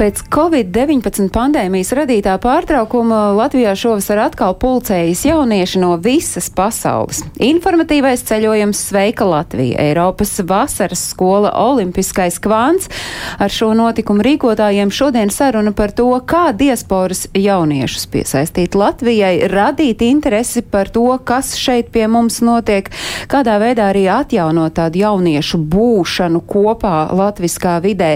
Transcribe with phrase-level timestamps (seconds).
[0.00, 7.18] Pēc Covid-19 pandēmijas radītā pārtraukuma Latvijā šovasar atkal pulcējas jaunieši no visas pasaules.
[7.36, 12.88] Informatīvais ceļojums Sveika Latvija, Eiropas vasaras skola Olimpiskais kvants.
[13.36, 20.64] Ar šo notikumu rīkotājiem šodien saruna par to, kā diasporas jauniešus piesaistīt Latvijai, radīt interesi
[20.64, 22.88] par to, kas šeit pie mums notiek,
[23.28, 28.14] kādā veidā arī atjaunot tādu jauniešu būšanu kopā latviskā vidē.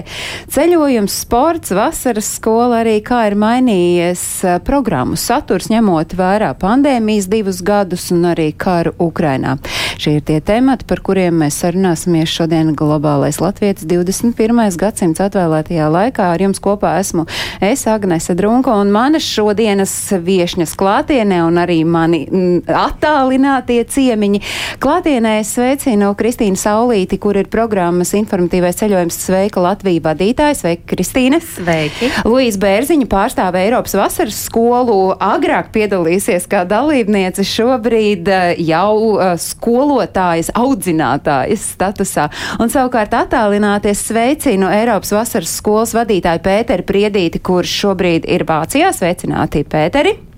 [0.49, 4.23] Ceļojums, sports, vasaras skola arī kā ir mainījies
[4.67, 9.57] programmu saturs, ņemot vērā pandēmijas divus gadus un arī karu Ukrainā.
[9.99, 14.63] Šie ir tie temati, par kuriem mēs sarunāsimies šodien globālais Latvijas 21.
[14.81, 16.31] gadsimts atvēlētajā laikā.
[16.35, 17.27] Ar jums kopā esmu
[17.65, 19.93] es, Agnese Drunko, un manas šodienas
[20.25, 22.25] viešņas klātienē un arī mani
[22.69, 24.43] attālinātie ciemiņi.
[24.83, 30.65] Klātienē es sveicinu Kristīnu Saulīti, kur ir programmas informatīvais ceļojums Sveika Latvija vadītājs.
[30.65, 31.43] Sveika, Kristīne!
[31.65, 32.11] Sveiki!
[32.29, 40.53] Luīsa Bērziņa pārstāv Eiropas vasaras skolu, agrāk piedalīsies kā dalībniece, šobrīd eh, jau uh, skolotājas,
[40.59, 42.29] audzinātājas statusā.
[42.61, 48.93] Un savukārt attālināties sveicinu Eiropas vasaras skolas vadītāju Pēteri Priedīti, kurš šobrīd ir Vācijā.
[48.93, 50.34] Sveicināti, Pēteri!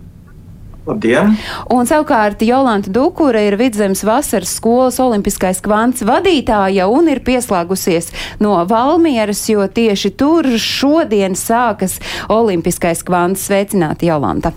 [0.87, 1.35] Labdien!
[1.75, 8.61] Un savukārt Jolanta Dukura ir Vidzemes vasaras skolas olimpiskais kvants vadītāja un ir pieslēgusies no
[8.71, 11.99] Valmieras, jo tieši tur šodien sākas
[12.31, 13.47] olimpiskais kvants.
[13.47, 14.55] Sveicināti, Jolanta!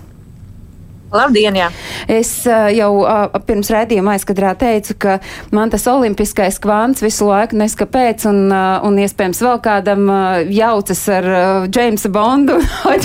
[1.10, 1.56] Labdien!
[1.58, 1.68] Jā.
[2.06, 2.90] Es jau
[3.46, 5.16] pirms redzījuma aizkadrā teicu, ka
[5.50, 8.52] man tas olimpiskais kvants visu laiku neskapēc, un,
[8.86, 10.06] un iespējams vēl kādam
[10.54, 11.26] jaucas ar
[11.66, 12.60] Jamesa Bondu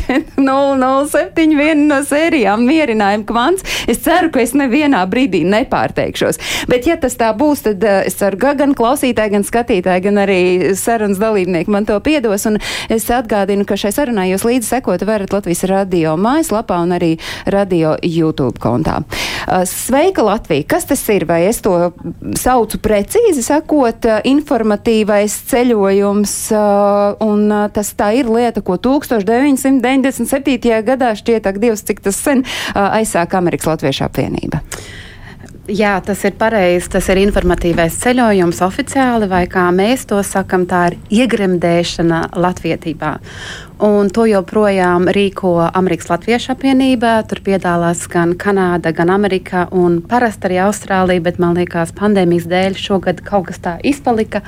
[0.38, 3.66] 007 vienu no sērijām mierinājumu kvants.
[3.90, 6.40] Es ceru, ka es nevienā brīdī nepārteikšos.
[6.70, 10.40] Bet ja tas tā būs, tad es ceru, ka gan klausītāji, gan skatītāji, gan arī
[10.78, 12.62] sarunas dalībnieki man to piedos, un
[12.94, 17.14] es atgādinu, ka šai sarunai jūs līdzi sekot varat Latvijas radio mājaslapā un arī
[17.50, 19.02] radio YouTube kontā.
[19.46, 20.68] Uh, Sveika Latvija!
[20.76, 21.28] Kas tas ir?
[21.30, 21.92] Vai es to
[22.40, 30.84] saucu precīzi sakot, uh, informatīvais ceļojums, uh, un tas tā ir lieta, ko 1997.
[30.86, 32.44] gadā šķiet, ak, Dievs, cik tas sen
[32.76, 34.62] aizsāka Amerikas Latviešu apvienība.
[35.66, 36.92] Jā, tas ir pareizi.
[36.94, 43.16] Tas ir informatīvais ceļojums oficiāli, vai kā mēs to sakam, tā ir iegremdēšana latvietībā.
[43.86, 47.16] Un to joprojām rīko Amerikas Latviešu apvienība.
[47.26, 52.78] Tur piedalās gan Kanāda, gan Amerika un parasti arī Austrālija, bet man liekas, pandēmijas dēļ
[52.86, 54.46] šogad kaut kas tā izpalika.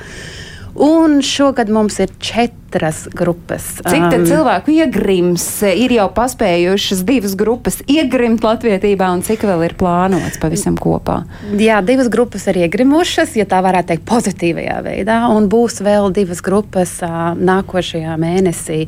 [0.78, 3.64] Un šogad mums ir četras grupas.
[3.82, 9.74] Cik um, cilvēku iegrims ir jau paspējušas divas grupas iegrimt latvietībā, un cik vēl ir
[9.80, 11.24] plānots pavisam kopā?
[11.58, 16.44] Jā, divas grupas ir iegrimušas, ja tā varētu teikt, pozitīvajā veidā, un būs vēl divas
[16.46, 18.84] grupas uh, nākošajā mēnesī.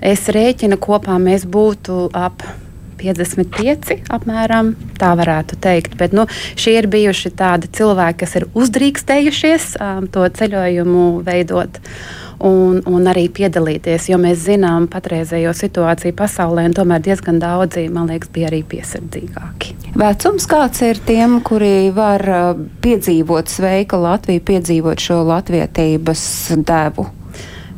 [0.00, 2.46] Es rēķinu kopā mēs būtu ap
[3.04, 5.96] 55 apmēram, tā varētu teikt.
[6.00, 6.26] Bet nu,
[6.56, 11.80] šie ir bijuši tādi cilvēki, kas ir uzdrīkstējušies um, to ceļojumu veidot.
[12.44, 18.10] Un, un arī piedalīties, jo mēs zinām patreizējo situāciju pasaulē, un tomēr diezgan daudzi, man
[18.10, 19.76] liekas, bija arī piesardzīgāki.
[19.94, 26.24] Vecums kāds ir tiem, kuri var uh, piedzīvot sveika Latviju, piedzīvot šo latvietības
[26.66, 27.06] devu?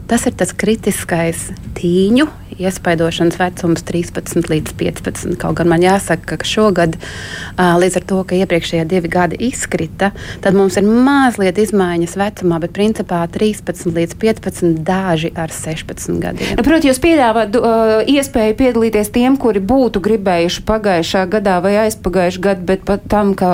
[0.07, 2.29] Tas ir tas kritiskais tīņu
[2.59, 5.37] iespaidošanas vecums 13 līdz 15.
[5.41, 6.97] Kaut gan man jāsaka, ka šogad,
[7.57, 10.13] līdz ar to, ka iepriekšējie divi gadi izkrita,
[10.45, 16.55] tad mums ir mazliet izmaiņas vecumā, bet principā 13 līdz 15 daži ar 16 gadiem.
[16.57, 22.45] Nu, Protams, jūs piedāvājat uh, iespēju piedalīties tiem, kuri būtu gribējuši pagājušā gadā vai aizpagājušā
[22.49, 23.51] gadā, bet pat tam, ka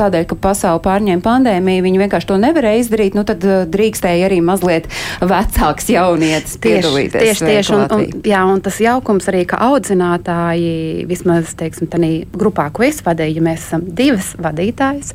[0.00, 4.88] tādēļ, ka pasauli pārņēma pandēmija, viņi vienkārši to nevarēja izdarīt, nu tad drīkstēja arī mazliet
[5.20, 7.22] vecāks jaunietis piedalīties.
[7.22, 12.68] Tieši, tieši, un, un, jā, un tas jaukums arī, ka audzinātāji, vismaz teiksim, tādā grupā,
[12.74, 15.12] ko es vadīju, ja mēs esam divas vadītājas,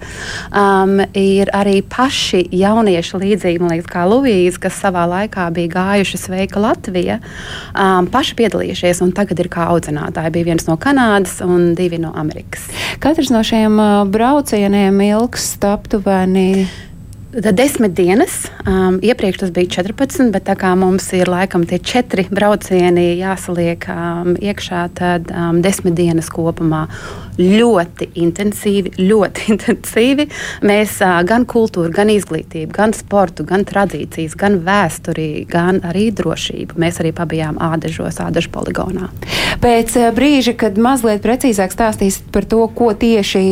[0.52, 6.22] um, ir arī paši jaunieši līdzīgi, man liekas, kā Luvīza, kas savā laikā bija gājuši
[6.22, 7.20] Sveika Latvija,
[7.74, 10.34] um, paši piedalījušies, un tagad ir kā audzinātāji.
[10.38, 12.68] Bija viens no Kanādas un divi no Amerikas.
[13.04, 16.68] Katrs no šiem uh, braucieniem ilgst aptuveni
[17.38, 22.24] Desmit dienas, um, iepriekš tas bija 14, bet tā kā mums ir laikam tie četri
[22.34, 26.88] braucieni jāsaliek um, iekšā, tad um, desmit dienas kopumā
[27.38, 30.26] ļoti intensīvi, ļoti intensīvi.
[30.66, 36.80] Mēs uh, gan kultūru, gan izglītību, gan sportu, gan tradīcijas, gan vēsturi, gan arī drošību.
[36.82, 39.12] Mēs arī pabijām ādažos, ādažu poligonā.
[39.62, 43.46] Pēc brīža, kad mazliet precīzāk stāstīsiet par to, ko tieši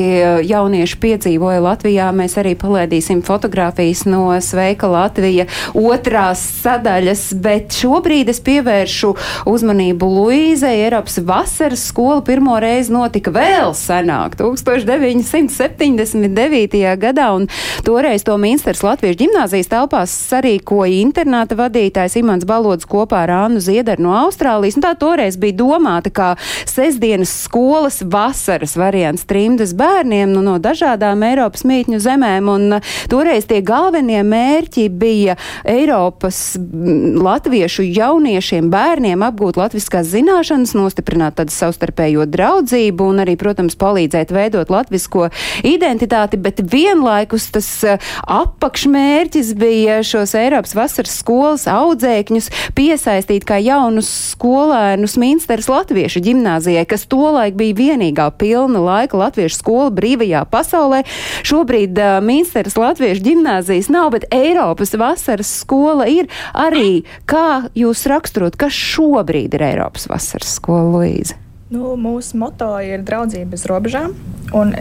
[0.50, 8.30] jaunieši piedzīvoja Latvijā, mēs arī palaidīsim fotogrāfiju fotografijas no Sveika Latvija otrās sadaļas, bet šobrīd
[8.30, 10.86] es pievēršu uzmanību Luīzei.
[10.86, 16.98] Eiropas vasaras skola pirmo reizi notika vēl senāk, 1979.
[16.98, 17.48] gadā, un
[17.83, 24.01] toreiz to Minsters Latviešu ģimnāzijas telpās sarīkoja internāta vadītājs Imants Balods kopā ar Annu Ziedaru
[24.07, 26.36] no Austrālijas, un tā toreiz bija domāta kā
[26.66, 32.80] sestdienas skolas vasaras variants trimdas bērniem nu, no dažādām Eiropas mītņu zemēm, un
[33.12, 42.25] toreiz tie galvenie mērķi bija Eiropas latviešu jauniešiem, bērniem apgūt latviskās zināšanas, nostiprināt tādu savstarpējo
[42.28, 45.30] draudzību un arī, protams, palīdzēt veidot latvisko
[45.63, 55.16] identitāti, bet vienlaikus tas apakšmērķis bija šos Eiropas vasaras skolas audzēkņus piesaistīt kā jaunus skolēnus
[55.22, 61.06] Minsteras latviešu ģimnāzijai, kas tolaik bija vienīgā pilna laika latviešu skola brīvajā pasaulē.
[61.48, 67.03] Šobrīd uh, Minsteras latviešu ģimnāzija gimnāzijas nav, bet Eiropas vasaras skola ir arī.
[67.25, 71.38] Kā jūs raksturot, kas šobrīd ir Eiropas vasaras skola, Līza?
[71.69, 74.13] Nu, mūsu moto ir draudzība bez robežām.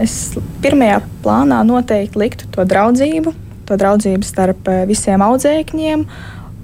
[0.01, 3.33] Es pirmajā plānā noteikti liktu to draudzību,
[3.65, 6.05] to draudzību starp eh, visiem audzēkņiem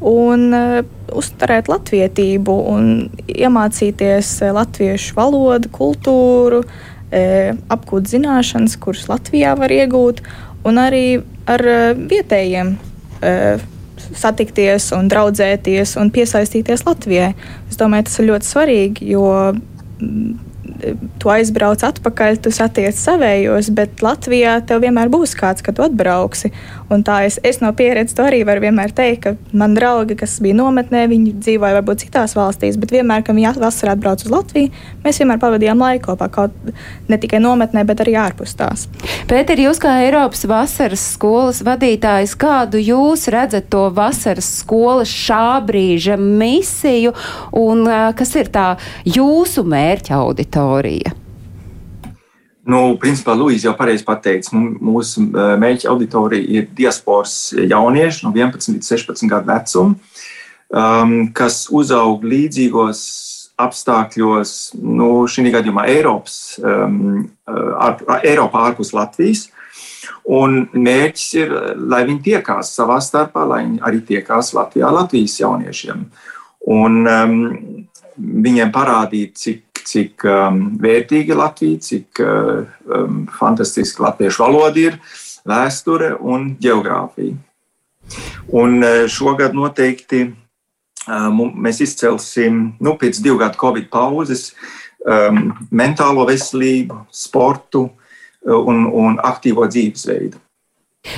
[0.02, 0.80] un uh,
[1.14, 2.86] uzturēt latvietību un
[3.30, 6.64] iemācīties uh, latviešu valodu, kultūru,
[7.12, 10.22] apgūt zināšanas, kuras Latvijā var iegūt,
[10.68, 11.06] un arī
[11.50, 12.76] ar eh, vietējiem
[13.22, 13.64] eh,
[14.18, 17.34] satikties un draudzēties un piesaistīties Latvijai.
[17.70, 20.51] Es domāju, tas ir ļoti svarīgi, jo mm,
[21.22, 26.52] tu aizbrauc atpakaļ, tu satiec savējos, bet Latvijā tev vienmēr būs kāds, kad tu atbrauksi.
[26.92, 30.40] Un tā es, es no pieredzes to arī varu vienmēr teikt, ka man draugi, kas
[30.44, 34.72] bija nometnē, viņi dzīvoja varbūt citās valstīs, bet vienmēr, kad viņi vasarā atbrauc uz Latviju,
[35.06, 36.74] mēs vienmēr pavadījām laiku kopā, kaut
[37.08, 38.88] ne tikai nometnē, bet arī ārpus tās.
[39.30, 46.18] Pēter, jūs kā Eiropas vasaras skolas vadītājs, kādu jūs redzat to vasaras skolas šā brīža
[46.20, 47.14] misiju
[47.62, 47.86] un
[48.18, 48.68] kas ir tā
[49.08, 50.71] jūsu mērķa auditorija?
[52.72, 58.92] Nu, principā, Lūija jau pareizi pateica, mūsu mērķa auditorija ir diasporas jaunieši no 11 līdz
[58.94, 59.96] 16 gadu vecuma,
[60.70, 63.02] um, kas uzaug līdzīgos
[63.62, 69.48] apstākļos, nu, šī gadījumā Eiropas, um, ar, Eiropā ārpus Latvijas.
[70.32, 71.52] Un mērķis ir,
[71.92, 76.06] lai viņi tiekās savā starpā, lai viņi arī tiekās Latvijā, Latvijas jauniešiem.
[76.72, 77.36] Un um,
[78.22, 85.00] viņiem parādīt, cik cik um, vērtīga Latvija, cik uh, um, fantastiski latviešu valoda ir,
[85.48, 87.38] vēsture un geogrāfija.
[88.58, 94.52] Un uh, šogad noteikti uh, mēs izcelsim, nu, pēc divu gadu Covid pauzes,
[95.06, 97.88] um, mentālo veselību, sportu
[98.42, 100.40] un, un aktīvo dzīvesveidu.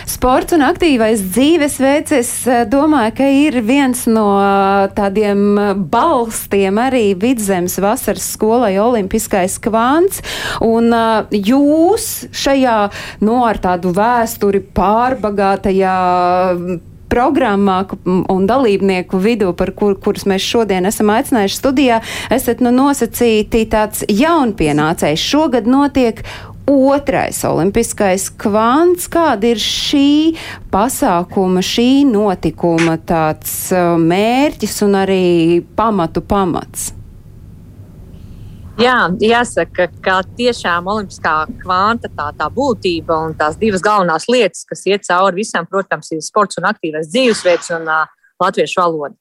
[0.08, 6.80] Sports un aktīvais dzīvesveids, es eh, domāju, ka ir viens no eh, tādiem eh, balstiem
[6.80, 10.24] arī vidzemes vasaras skolai olimpiskais kvants,
[10.64, 10.88] un
[11.36, 12.78] jūs šajā,
[13.28, 16.00] no ar tādu vēsturi pārbagātajā
[16.56, 16.82] mm,
[17.14, 22.00] programmā un dalībnieku vidū, par kur, kurus mēs šodien esam aicinājuši studijā,
[22.34, 25.28] esat nu nosacīti tāds jaunpienācējs.
[25.34, 26.24] Šogad notiek
[26.64, 30.32] Otrais olimpiskais kvants, kāda ir šī
[30.72, 35.26] pasākuma, šī notikuma tāds uh, mērķis un arī
[35.76, 36.94] pamatu pamats?
[38.80, 44.88] Jā, jāsaka, ka tiešām olimpiskā kvanta tā, tā būtība un tās divas galvenās lietas, kas
[44.88, 48.08] iet cauri visam, protams, ir sports un aktīvais dzīvesveids un uh,
[48.42, 49.18] latviešu valoda.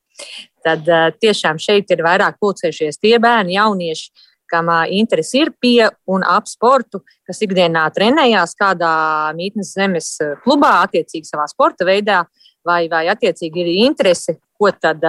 [0.63, 6.25] Tad uh, tiešām šeit ir vairāk pulcējušies tie bērni, jaunieši, kam interesi ir pie un
[6.29, 8.95] ap sportu, kas ikdienā trenējās kādā
[9.39, 12.23] mītnes zemes klubā, attiecīgi savā sporta veidā,
[12.67, 15.03] vai, vai attiecīgi ir interese, ko tad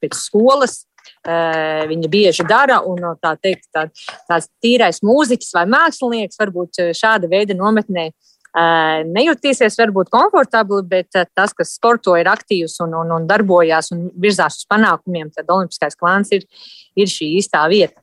[0.00, 0.80] pēc skolas
[1.90, 2.80] viņi bieži dara.
[2.88, 3.86] Un, tā teikt, tā,
[4.28, 8.10] tāds tīrais mūziķis vai mākslinieks varbūt šāda veida nometnē
[9.06, 14.58] nejutīsies varbūt komfortabli, bet tas, kas sporto, ir aktīvs un, un, un darbojās un virzās
[14.58, 16.46] uz panākumiem, tad Olimpiskais klāns ir,
[16.96, 18.00] ir šī īstā vieta.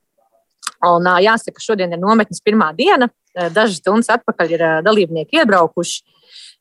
[0.85, 3.09] Un, jāsaka, šodien ir nometnes pirmā diena.
[3.33, 6.03] Dažas stundas atpakaļ ir dalībnieki iebraukuši.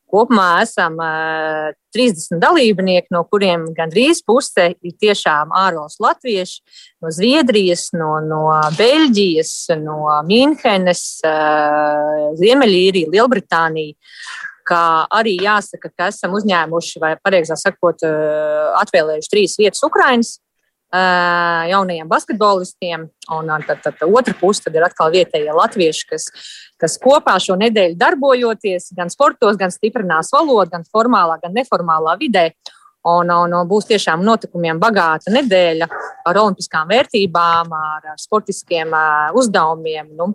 [0.07, 6.61] Kopumā esam uh, 30 dalībnieki, no kuriem gandrīz puse ir tiešām ārvalstu latvieši,
[7.03, 8.45] no Zviedrijas, no, no
[8.79, 13.99] Beļģijas, no Mīnhenes, uh, Ziemeļīrija, Lielbritānija.
[14.67, 18.03] Kā arī jāsaka, ka esam uzņēmuši, vai pareizāk sakot,
[18.83, 20.33] atvēlējuši trīs vietas Ukraiņas
[21.71, 23.09] jaunajiem basketbolistiem.
[23.37, 26.29] Un tad, tad, otra puse ir atkal vietējie latvieši, kas,
[26.81, 32.51] kas kopā šo nedēļu darbojoties gan sportos, gan stiprinās valodu, gan formālā, gan neformālā vidē.
[33.07, 35.87] Un, un, un būs tiešām notikumiem bagāta nedēļa
[36.27, 38.97] ar olimpiskām vērtībām, ar, sportiskiem
[39.39, 40.11] uzdevumiem.
[40.19, 40.33] Nu,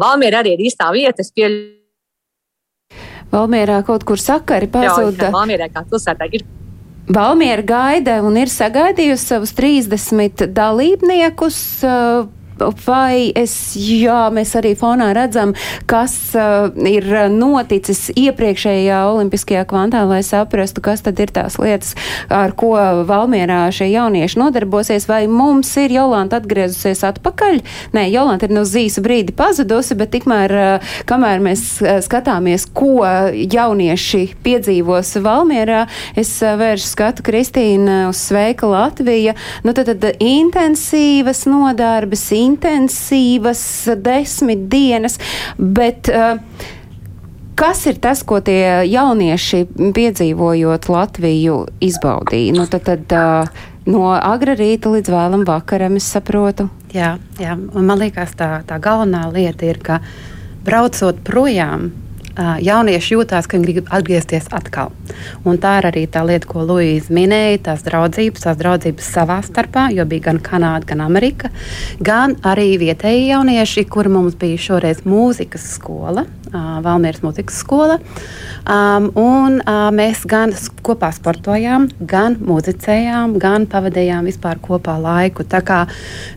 [0.00, 1.24] Valmiera arī ir īstā vieta.
[3.32, 5.28] Valmierā kaut kur sakari pazuda.
[5.34, 6.46] Valmierā kā pilsētā ir
[7.06, 11.58] Valmiera gaida un ir sagaidījusi savus 30 dalībniekus.
[11.86, 12.26] Uh,
[12.86, 15.54] vai es, jā, mēs arī fonā redzam,
[15.90, 21.94] kas uh, ir noticis iepriekšējā olimpiskajā kvantā, lai saprastu, kas tad ir tās lietas,
[22.32, 22.74] ar ko
[23.06, 27.60] Valmierā šie jaunieši nodarbosies, vai mums ir Jolanta atgriezusies atpakaļ?
[27.96, 33.04] Nē, Jolanta ir no zīsa brīdi pazudusi, bet tikmēr, uh, kamēr mēs uh, skatāmies, ko
[33.36, 35.86] jaunieši piedzīvos Valmierā,
[36.18, 39.36] es uh, vēršu skatu Kristīna uz Sveika Latvija.
[39.66, 43.62] Nu, tad, tad intensīvas nodarbes, intensīvas
[44.02, 45.18] desmit dienas,
[45.58, 46.40] bet uh,
[47.58, 49.64] kas ir tas, ko tie jaunieši
[49.96, 52.56] piedzīvojot Latviju izbaudīja?
[52.56, 56.66] Nu, tad, tad, uh, No agra rīta līdz vēlam vakaram, es saprotu.
[56.90, 57.54] Jā, jā.
[57.54, 60.00] man liekas, tā, tā galvenā lieta ir, ka
[60.66, 61.92] braucot projām,
[62.36, 64.92] jaunieši jūtās, ka viņi grib atgriezties atkal.
[65.48, 69.88] Un tā ir arī tā lieta, ko Luīza minēja, tās draudzības, tās draudzības savā starpā,
[69.96, 71.50] jo bija gan Kanāda, gan Amerika,
[72.00, 77.98] gan arī vietēji jaunieši, kuri mums bija šoreiz mūzikas skola, Valmieras mūzikas skola.
[78.66, 80.50] Um, un uh, mēs gan
[80.86, 85.46] kopā sportojām, gan muzicējām, gan pavadījām vispār kopā laiku.
[85.46, 85.84] Tā kā,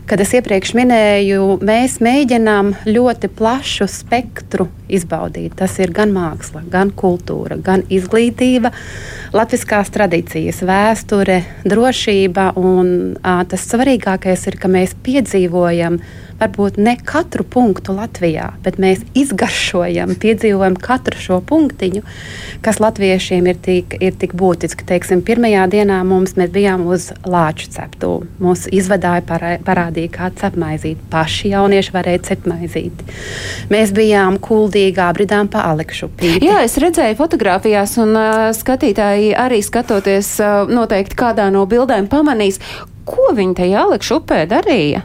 [0.06, 5.56] kad es iepriekš minēju, mēs mēģinām ļoti plašu spektru izbaudīt.
[5.58, 8.70] Tas ir gan māksla, gan kultūra, gan izglītība,
[9.34, 12.52] latviskās tradīcijas, vēsture, drošība.
[12.60, 15.98] Un uh, tas svarīgākais ir, ka mēs piedzīvojam
[16.40, 22.02] varbūt ne katru punktu Latvijā, bet mēs izgaršojam, piedzīvojam katru šo punktiņu,
[22.64, 24.86] kas latviešiem ir tik, ir tik būtiski.
[24.88, 28.12] Teiksim, pirmajā dienā mums bijām uz lāču ceptu.
[28.40, 29.22] Mums izvadāja
[29.64, 31.00] parādīja, kā cepmaizīt.
[31.12, 33.04] Paši jaunieši varēja cepmaizīt.
[33.72, 36.46] Mēs bijām kuldīgā, bridām pa Alekšu pīti.
[36.48, 42.60] Jā, es redzēju fotografijās, un uh, skatītāji arī skatoties uh, noteikti kādā no bildēm pamanīs,
[43.08, 45.04] ko viņi tajā Alekšu upē darīja.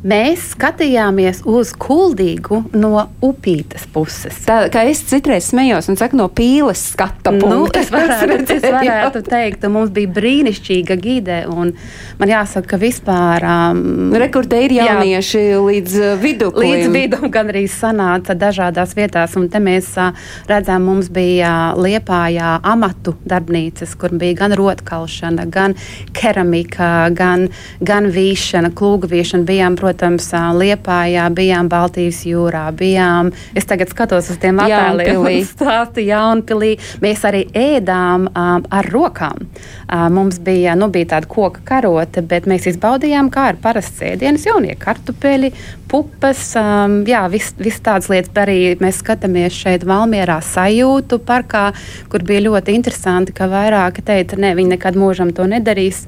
[0.00, 4.38] Mēs skatījāmies uz kuldīgu no upītes puses.
[4.46, 7.50] Tā kā es citreiz smējos un saku, no pīles skata punkta.
[7.50, 11.36] Nu, es, varētu, es varētu teikt, mums bija brīnišķīga gide.
[11.52, 13.44] Man jāsaka, ka vispār.
[13.44, 16.56] Um, Rekordā ir jaunieši jā, līdz uh, vidum.
[16.64, 19.36] Līdz vidum gan arī sanāca dažādās vietās.
[19.36, 20.16] Un te mēs uh,
[20.48, 25.76] redzam, mums bija uh, Liepājā amatu darbnīcas, kur bija gan rotkalšana, gan
[26.16, 27.50] keramika, gan,
[27.84, 29.44] gan vīšana, klūga vīšana.
[29.50, 36.04] Bijām, protams, protams, Liepājā, bijām Baltijas jūrā, bijām, es tagad skatos uz tiem attēliem, stāstu
[36.04, 36.76] Jaunpilī.
[37.02, 39.48] Mēs arī ēdām um, ar rokām.
[39.90, 44.46] Uh, mums bija, nu, bija tāda koka karote, bet mēs izbaudījām, kā ir parasts ēdienas,
[44.46, 45.50] jaunie kartupeļi,
[45.90, 48.30] pupas, um, jā, viss vis tādas lietas.
[48.40, 51.70] Arī mēs skatāmies šeit Valmierā sajūtu parkā,
[52.12, 56.04] kur bija ļoti interesanti, ka vairāki teica, ne, viņi nekad mūžam to nedarīs,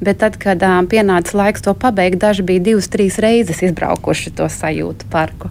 [0.00, 3.25] bet tad, kad um, pienāca laiks to pabeigt, daži bija divas, trīs reizes
[3.66, 5.50] izbraukuši to sajūtu parku.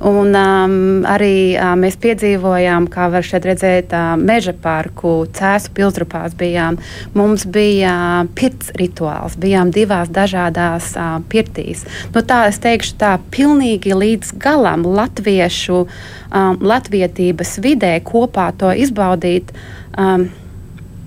[0.00, 0.74] Un um,
[1.08, 6.78] arī um, mēs piedzīvojām, kā var šeit redzēt, uh, meža parku, cēsu pilsrupās bijām.
[7.16, 7.92] Mums bija
[8.24, 11.84] uh, pirts rituāls, bijām divās dažādās uh, pirtīs.
[12.14, 19.52] Nu, tā es teikšu tā, pilnīgi līdz galam latviešu, um, latvietības vidē kopā to izbaudīt,
[19.98, 20.28] um,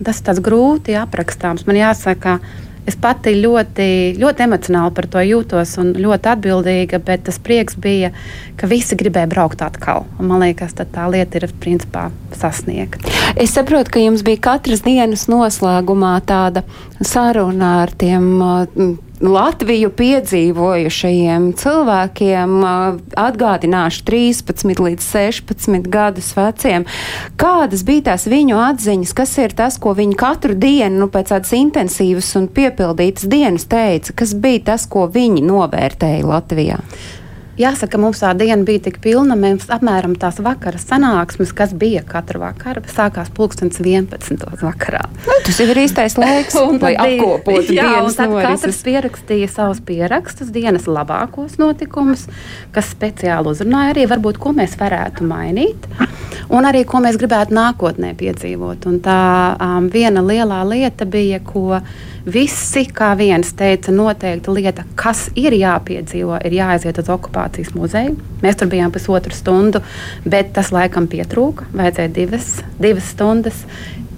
[0.03, 1.65] tas ir grūti aprakstāms.
[1.67, 2.39] Man jāsaka,
[2.89, 3.87] es pati ļoti,
[4.19, 8.11] ļoti emocionāli par to jūtos un ļoti atbildīga, bet tas prieks bija,
[8.59, 10.07] ka visi gribēja braukt atkal.
[10.19, 13.13] Un man liekas, tā lieta ir principā sasniegta.
[13.39, 16.65] Es saprotu, ka jums bija katras dienas noslēgumā tāda
[17.01, 18.29] saruna ar tiem.
[18.41, 22.55] Uh, Latviju piedzīvojušajiem cilvēkiem,
[23.23, 26.83] atgādināšu 13 līdz 16 gadus veciem,
[27.39, 31.55] kādas bija tās viņu atziņas, kas ir tas, ko viņi katru dienu, nu, pēc tādas
[31.55, 36.81] intensīvas un piepildītas dienas teica, kas bija tas, ko viņi novērtēja Latvijā?
[37.53, 42.39] Jāsaka, mums tā diena bija tik pilna, mēs apmēram tās vakara sanāksmes, kas bija katru
[42.41, 44.47] vakaru, sākās pulkstenis 11.
[44.57, 45.03] vakarā.
[45.27, 48.47] Nu, tas ir īstais laiks, lai apkopotu dienas norises.
[48.47, 52.25] katrs pierakstīja savus pierakstus, dienas labākos notikumus,
[52.73, 55.85] kas speciāli uzrunāja arī, varbūt, ko mēs varētu mainīt,
[56.49, 58.89] un arī, ko mēs gribētu nākotnē piedzīvot.
[58.89, 59.19] Un tā
[59.61, 61.83] um, viena lielā lieta bija, ko
[62.25, 68.15] visi, kā viens teica, noteikta lieta, kas ir jāpiedzīvo, ir jāaiziet uz okupācijas muzeju.
[68.43, 69.83] Mēs tur bijām pusotru stundu,
[70.25, 71.67] bet tas laikam pietrūka.
[71.75, 73.65] Vajadzēja divas, divas stundas.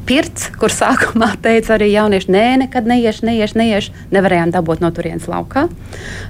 [0.06, 5.26] Pirts, kur sākumā teica arī jaunieši, nē, nekad neiešu, neiešu, neiešu, nevarējām dabūt no turienes
[5.30, 5.66] laukā.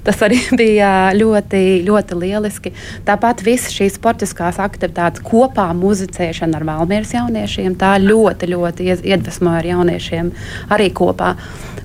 [0.08, 2.72] Tas arī bija ļoti, ļoti lieliski.
[3.08, 9.72] Tāpat visas šīs sportiskās aktivitātes kopā muzicēšana ar Valmieras jauniešiem, tā ļoti, ļoti iedvesmoja ar
[9.74, 10.32] jauniešiem
[10.72, 11.36] arī kopā.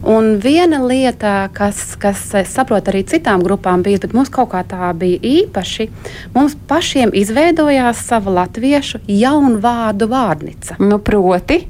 [0.06, 4.62] Un viena lieta, kas, kas es saprotu, arī citām grupām bija, bet mums kaut kā
[4.64, 5.90] tā bija īpaši,
[6.32, 10.78] mums pašiem izveidojās sava latviešu jaunu vārdu vārnīca.
[10.80, 11.60] Nu, proti,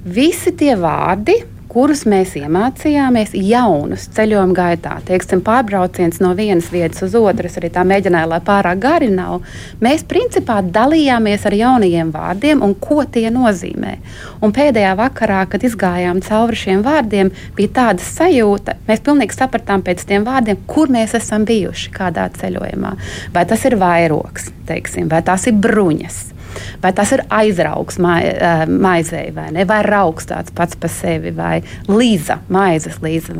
[0.00, 1.34] Visi tie vārdi,
[1.70, 4.94] kurus mēs iemācījāmies jaunus ceļojuma gaitā.
[5.06, 9.44] Teiksim, pārbrauciens no vienas vietas uz otru, arī tā mēģināju, lai pārāk gari nav.
[9.84, 13.98] Mēs principā dalījāmies ar jaunajiem vārdiem un ko tie nozīmē.
[14.40, 20.08] Un pēdējā vakarā, kad izgājām cauri šiem vārdiem, bija tāda sajūta, mēs pilnīgi sapratām pēc
[20.08, 22.96] tiem vārdiem, kur mēs esam bijuši kādā ceļojumā.
[23.36, 26.39] Vai tas ir vairogs, teiksim, vai tās ir bruņas
[26.82, 31.32] Vai tas ir aizraugs mai, uh, maizei vai ne, vai raugs tāds pats par sevi,
[31.36, 33.36] vai līza, maizes līza.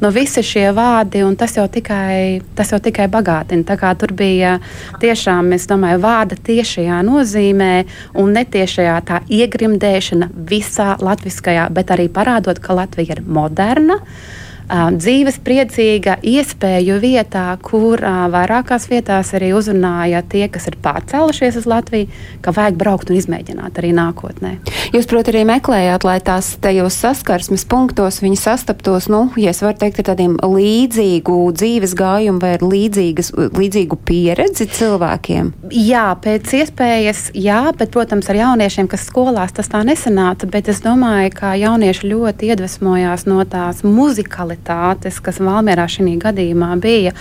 [0.00, 3.78] No visi šie vārdi, un tas jau tikai, tas jau tikai bagātina.
[4.00, 4.56] Tur bija
[5.02, 7.72] tiešām, es domāju, vārda tiešajā nozīmē
[8.20, 14.00] un netiešajā tā iegrimdēšana visā latviskajā, bet arī parādot, ka Latvija ir moderna.
[14.00, 14.39] Uh,
[14.70, 22.10] dzīves priecīga iespēju vietā, kur vairākās vietās arī uzrunāja tie, kas ir pārcēlušies uz Latviju,
[22.44, 24.52] ka vajag braukt un izmēģināt arī nākotnē.
[24.94, 29.78] Jūs, protams, arī meklējāt, lai tās tajos saskarsmes punktos viņi sastaptos, nu, ja es varu
[29.80, 35.52] teikt, ar tādiem līdzīgu dzīves gājumu vai līdzīgas, līdzīgu pieredzi cilvēkiem?
[35.74, 40.82] Jā, pēc iespējas, jā, bet, protams, ar jauniešiem, kas skolās tas tā nesanāca, bet es
[40.84, 47.12] domāju, ka jaunieši ļoti iedvesmojās no tās muzikalitātes kvalitātes, kas Valmērā šī gadījumā bija.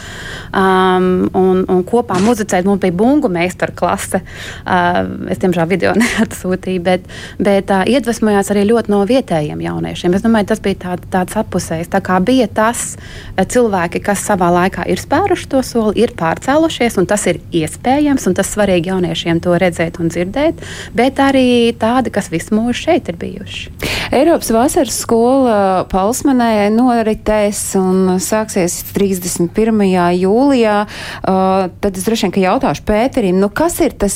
[0.53, 4.21] Um, un, un kopā muzicēt mums bija bungu meistara klase.
[4.65, 7.02] Uh, es, diemžēl, video neatsūtīju, bet,
[7.39, 10.15] bet uh, iedvesmojās arī ļoti no vietējiem jauniešiem.
[10.15, 11.89] Es domāju, tas bija tā, tāds apusējs.
[11.89, 16.99] Tā kā bija tas uh, cilvēki, kas savā laikā ir spēruši to soli, ir pārcēlušies,
[16.99, 20.63] un tas ir iespējams, un tas svarīgi jauniešiem to redzēt un dzirdēt,
[20.95, 23.69] bet arī tādi, kas visu mūžu šeit ir bijuši.
[24.15, 29.83] Eiropas vasaras skola Palsmanē norit debatēs un sāksies 31.
[30.17, 34.15] jūlijā, uh, tad es droši vien jautāšu Pēterim, nu kas ir tas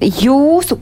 [0.00, 0.78] jūsu,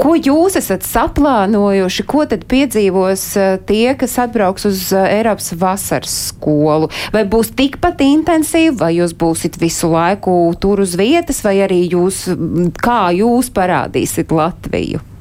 [0.00, 3.26] ko jūs esat saplānojuši, ko tad piedzīvos
[3.68, 6.90] tie, kas atbrauks uz Eiropas vasaras skolu?
[7.12, 12.26] Vai būs tikpat intensīvi, vai jūs būsit visu laiku tur uz vietas, vai arī jūs,
[12.80, 15.11] kā jūs parādīsiet Latviju?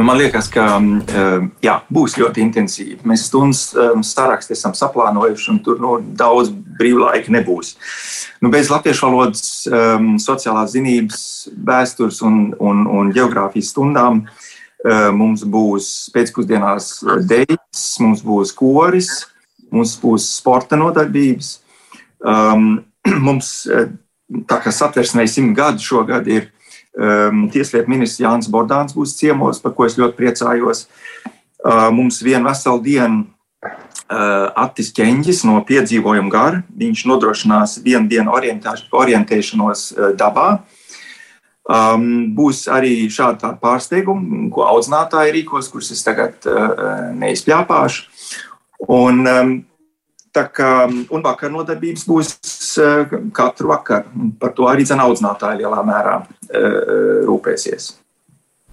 [0.00, 0.86] Nu, man liekas, ka um,
[1.60, 2.94] jā, būs ļoti intensīvi.
[3.04, 7.74] Mēs stundas um, sarakstu esam saplānojuši, un tur nu, daudz brīvlaika nebūs.
[8.40, 11.24] Nu, bez latviešu valodas, um, sociālās zinības,
[11.68, 16.88] vēstures un, un, un geogrāfijas stundām uh, mums būs pēcpusdienās
[17.28, 19.10] dēļas, mums būs koris,
[19.68, 21.58] mums būs sporta nodarbības.
[22.24, 22.70] Um,
[23.28, 23.52] mums,
[24.48, 26.48] tā kā satversmē simt gadu šogad ir
[26.90, 30.86] Um, Tieslietu ministrs Jānis Bordāns būs ciemos, par ko es ļoti priecājos.
[31.60, 33.22] Uh, mums vienu veselu dienu
[33.62, 36.64] uh, Attis Ķeņģis no piedzīvojuma gara.
[36.82, 40.50] Viņš nodrošinās vienu dienu orientēšanos uh, dabā.
[41.70, 48.08] Um, būs arī šādi pārsteigumi, ko audzinātāji rīkos, kurus es tagad uh, neizpļāpāšu.
[48.90, 49.52] Un, um,
[50.30, 52.34] Tā kā, un vakar nodarbības būs
[52.82, 54.30] uh, katru vakaru.
[54.38, 57.90] Par to arī audzinātāji lielā mērā uh, rūpēsies.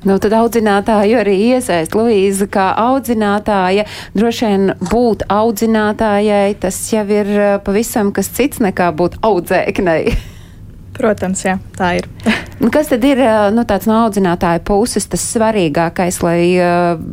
[0.06, 3.88] Nu, tad audzinātāju arī iesaist Luīza kā audzinātāja.
[4.14, 10.04] Droši vien būt audzinātājai tas jau ir eh, pavisam kas cits nekā būt audzēknei.
[10.98, 12.08] Protams, jā, tā ir.
[12.74, 13.20] Kas tad ir
[13.54, 16.40] nu, no audzinātāja puses tas svarīgākais, lai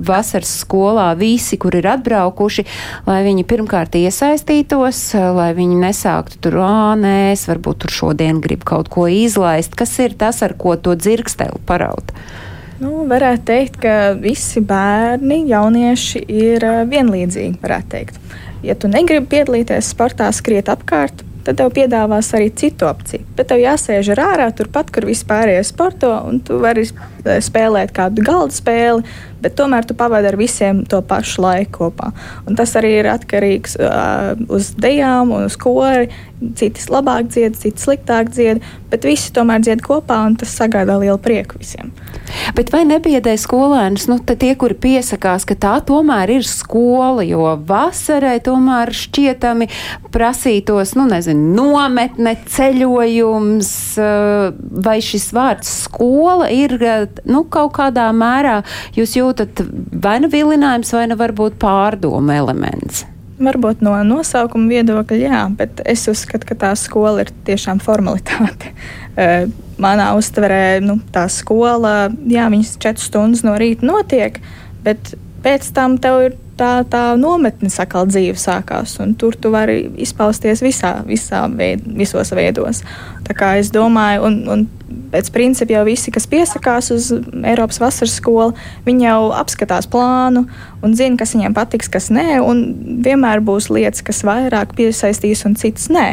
[0.09, 2.65] vasaras skolā visi, kur ir atbraukuši,
[3.05, 5.03] lai viņi pirmkārt iesaistītos,
[5.37, 9.77] lai viņi nesāktu tur, ā, nē, es varbūt tur šodien gribu kaut ko izlaist.
[9.77, 12.15] Kas ir tas, ar ko to dzirksteli paraut?
[12.81, 17.61] Nu, varētu teikt, ka visi bērni, jaunieši ir vienlīdzīgi.
[18.65, 23.27] Ja tu negribi piedalīties sportā, skriet apkārt, tad tev piedāvās arī citu opciju.
[23.37, 26.87] Bet tev jāsēž ārā, turpat, kur vispārējais sporto, un tu vari
[27.25, 29.05] spēlēt kādu galda spēli,
[29.45, 32.13] bet tomēr tu pavadi ar visiem to pašu laiku kopā.
[32.49, 36.09] Un tas arī ir atkarīgs uh, uz dejām un uz kori.
[36.59, 38.61] Citi labāk dzied, citi sliktāk dzied,
[38.93, 41.93] bet visi tomēr dzied kopā, un tas sagādā lielu prieku visiem.
[42.57, 48.37] Bet vai nebiedē skolēnus, nu, tie, kuri piesakās, ka tā tomēr ir skola, jo vasarai
[48.45, 49.71] tomēr šķietami
[50.13, 53.73] prasītos, nu, nezinu, nometne, ceļojums,
[54.85, 56.77] vai šis vārds skola ir,
[57.29, 58.61] nu, kaut kādā mērā
[58.97, 59.65] jūs jūtat
[60.05, 63.05] vai nu vilinājums, vai nu varbūt pārdomu elements?
[63.35, 68.75] Varbūt no nosaukuma viedokļa, jā, bet es uzskatu, ka tā skola ir tiešām formalitāte.
[69.15, 69.45] Eh,
[69.79, 74.41] manā uztverē nu, tā skola, jā, viņas četras stundas no rīta notiek,
[74.83, 75.13] bet
[75.45, 80.63] pēc tam tev ir tā, tā nometne sakal dzīve sākās, un tur tu vari izpausties
[80.65, 82.83] visā, visā veid, visos veidos.
[83.25, 84.65] Tā kā es domāju, un, un
[85.15, 87.11] pēc principa jau visi, kas piesakās uz
[87.47, 88.55] Eiropas vasaras skolu,
[88.87, 90.45] viņi jau apskatās plānu
[90.85, 92.65] un zina, kas viņiem patiks, kas nē, un
[93.05, 96.09] vienmēr būs lietas, kas vairāk piesaistīs un citas nē,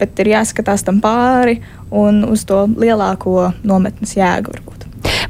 [0.00, 4.75] bet ir jāskatās tam pāri un uz to lielāko nometnes jēgu varbūt.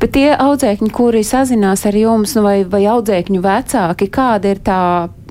[0.01, 4.81] Bet tie audzēkņi, kuri sazinās ar jums, nu, vai, vai audzēkņu vecāki, kāda ir tā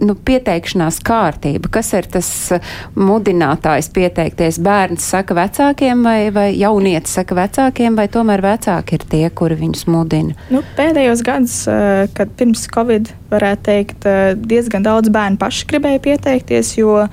[0.04, 1.70] nu, pieteikšanās kārtība?
[1.78, 4.60] Kas ir tas uh, mudinātājs pieteikties?
[4.66, 9.86] Bērns saka vecākiem vai, vai jaunietis saka vecākiem, vai tomēr vecāki ir tie, kuri viņus
[9.92, 10.36] mudina?
[10.54, 16.04] Nu, pēdējos gados, uh, kad pirms Covid, varētu teikt, uh, diezgan daudz bērnu paši gribēja
[16.10, 17.06] pieteikties, jo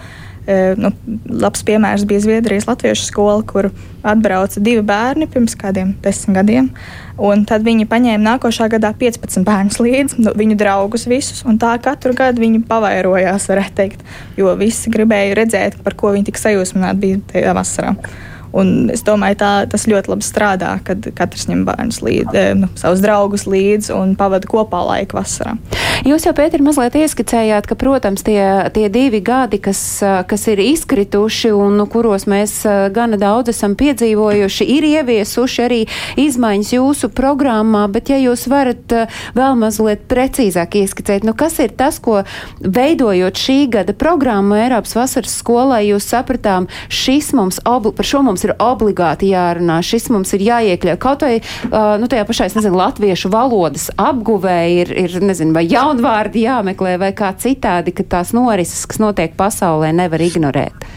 [0.78, 0.90] nu,
[1.30, 3.68] labs piemērs bija Zviedrijas Latviešu skola, kur
[4.02, 6.70] atbrauca divi bērni pirms kādiem desmit gadiem.
[7.46, 12.42] Tad viņi paņēma nākošā gadā 15 bērnus līdzi, nu, viņu draugus visus, tā katru gadu
[12.42, 14.04] viņi pavairojās, varētu teikt,
[14.40, 17.94] jo visi gribēja redzēt, par ko viņi tik sajūsmināti bija tajā vasarā.
[18.52, 22.68] Un es domāju, tā, tas ļoti labi strādā, kad katrs ņem bērnus līdzi, eh, nu,
[22.76, 25.56] savus draugus līdzi un pavada kopā laiku vasarā.
[26.02, 28.42] Jūs jau, Pēter, mazliet ieskicējāt, ka, protams, tie,
[28.74, 29.80] tie divi gadi, kas,
[30.28, 32.56] kas ir izkrituši un nu, kuros mēs
[32.94, 35.80] gana daudz esam piedzīvojuši, ir ieviesuši arī
[36.20, 38.96] izmaiņas jūsu programmā, bet ja jūs varat
[39.38, 42.22] vēl mazliet precīzāk ieskicēt, nu kas ir tas, ko
[42.60, 48.41] veidojot šī gada programmu Eiropas vasaras skolai, jūs sapratām, šis mums, obli, par šo mums
[48.48, 52.78] ir obligāti jārunā, šis mums ir jāiekļauj kaut vai, uh, nu tajā pašā, es nezinu,
[52.80, 58.84] latviešu valodas apguvē ir, ir nezinu, vai jaunvārdi jāmeklē vai kā citādi, ka tās norises,
[58.88, 60.90] kas notiek pasaulē, nevar ignorēt?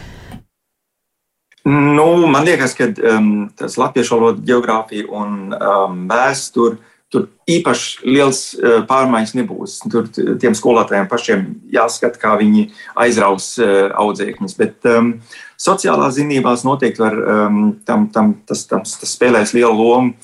[1.66, 6.76] Nu, man liekas, ka um, tas latviešu valoda, geogrāfija un um, vēsture
[7.10, 9.74] tur īpaši liels uh, pārmaiņas nebūs.
[9.90, 11.42] Tur tiem skolotājiem pašiem
[11.74, 12.68] jāskata, kā viņi
[13.02, 14.54] aizraus uh, audzēkņus.
[14.60, 15.16] Bet um,
[15.60, 20.14] sociālā zinībās noteikti var, um, tam, tam, tas, tam, tas spēlēs lielu lomu,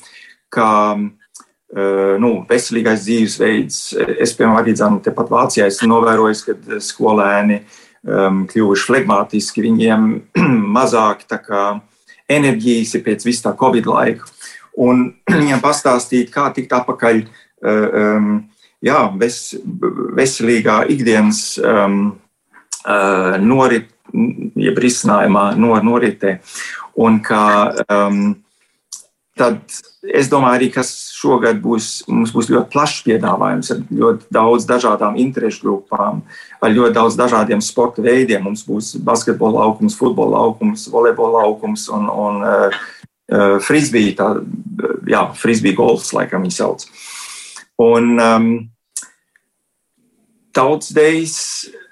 [0.53, 0.71] kā
[1.73, 3.77] Eh, nu, veselīgais dzīvesveids.
[4.21, 7.63] Es, piemēram, arī dzanu, tepat Vācijā esmu novērojis, ka skolēni
[8.05, 10.03] um, kļuvuši flegmātiski, viņiem
[10.77, 11.63] mazāk kā,
[12.29, 14.29] enerģijas ir pēc visa tā Covid laika.
[14.85, 15.07] Un
[15.39, 18.29] viņiem pastāstīt, kā tikt atpakaļ um,
[18.85, 19.39] jā, ves,
[20.19, 22.03] veselīgā ikdienas um,
[22.85, 26.37] uh, norit, jeb risinājumā nor, noritē.
[27.01, 27.43] Un kā
[27.89, 28.23] um,
[29.37, 29.61] tad
[30.13, 35.17] es domāju, arī kas šogad būs, mums būs ļoti plašs piedāvājums ar ļoti daudz dažādām
[35.21, 36.21] interešu grupām,
[36.61, 38.43] ar ļoti daudz dažādiem sporta veidiem.
[38.45, 42.83] Mums būs basketbola laukums, futbola laukums, volejbola laukums un, un uh,
[43.33, 44.35] uh, frisbee, tā,
[45.09, 46.85] jā, frisbee golfs, laikam viņi sauc.
[47.81, 48.49] Un um,
[50.53, 51.37] tautsdejas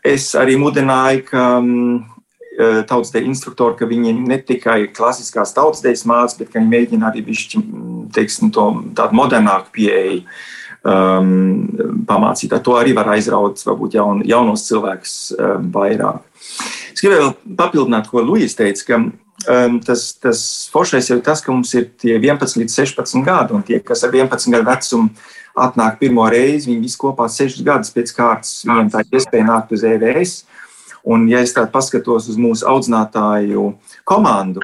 [0.05, 2.03] es arī mudināju, ka um,
[2.51, 7.61] Eh, tautsdeju instruktori, ka viņi ne tikai klasiskās tautsdejas mācās, bet viņi mēģina arī bišķi,
[7.61, 8.65] mm, teiksim, to
[8.97, 10.17] tādu modernāku pieeju
[10.83, 12.51] um, pamācīt.
[12.51, 16.19] Ar to arī var aizraut varbūt jaun, jaunos cilvēkus um, vairāk.
[16.91, 20.43] Es gribēju vēl papildināt, ko Lūijas teica, ka um, tas, tas
[20.75, 24.11] foršais ir tas, ka mums ir tie 11 līdz 16 gadi, un tie, kas ar
[24.11, 25.07] 11 gadu vecumu
[25.55, 29.87] atnāk pirmo reizi, viņi visi kopā 6 gadus pēc kārtas, viņiem tā iespēja nākt uz
[29.87, 30.41] EVS.
[31.03, 33.71] Un, ja es tādu paskatos uz mūsu audzinātāju
[34.05, 34.61] komandu,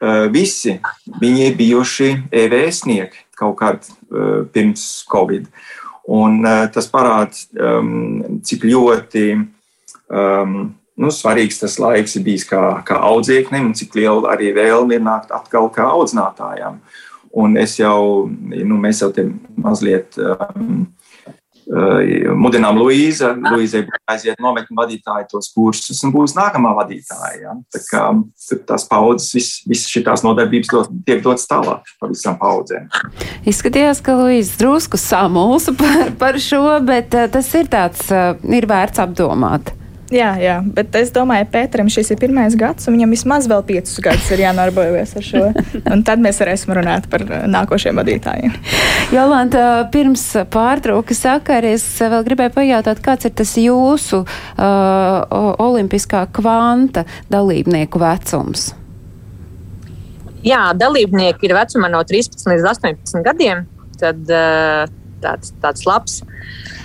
[0.00, 0.78] eh, visi
[1.20, 5.48] viņi ir bijuši EVSnieki kaut kad eh, pirms Covid.
[6.08, 9.26] Un eh, tas parāda, ehm, cik ļoti
[10.08, 14.98] um, nu, svarīgs tas laiks ir bijis kā, kā audzēknim, un cik liela arī vēlme
[14.98, 16.78] ir nākt atkal kā audzinātājām.
[17.34, 19.24] Un es jau, nu, mēs jau te
[19.58, 20.84] mazliet um,
[22.38, 23.32] mudinām Luīzu.
[23.44, 27.40] Luīzai aiziet nometņu vadītāju tos kursus un būs nākamā vadītāja.
[27.42, 27.54] Ja?
[27.74, 28.04] Tā kā
[28.68, 32.90] tās paudzes, visas vis šīs nodarbības dot, tiek dotas tālāk par visām paudzēm.
[33.48, 39.74] Izskatījās, ka Luīza drusku samulsa par, par šo, bet tas ir tāds, ir vērts apdomāt.
[40.12, 43.96] Jā, jā, bet es domāju, Pēteram šis ir pirmais gads, un viņam vismaz vēl piecus
[44.04, 45.44] gadus ir jānodarbojas ar šo.
[45.94, 48.52] Un tad mēs varēsim runāt par uh, nākošiem vadītājiem.
[49.14, 49.64] Jolanta,
[49.94, 58.04] pirms pārtrauka sakara, es vēl gribēju pajautāt, kāds ir tas jūsu uh, olimpiskā kvanta dalībnieku
[58.04, 58.74] vecums?
[60.44, 63.64] Jā, dalībnieki ir vecumā no 13 līdz 18 gadiem.
[63.96, 64.84] Tad uh,
[65.24, 66.20] tāds, tāds labs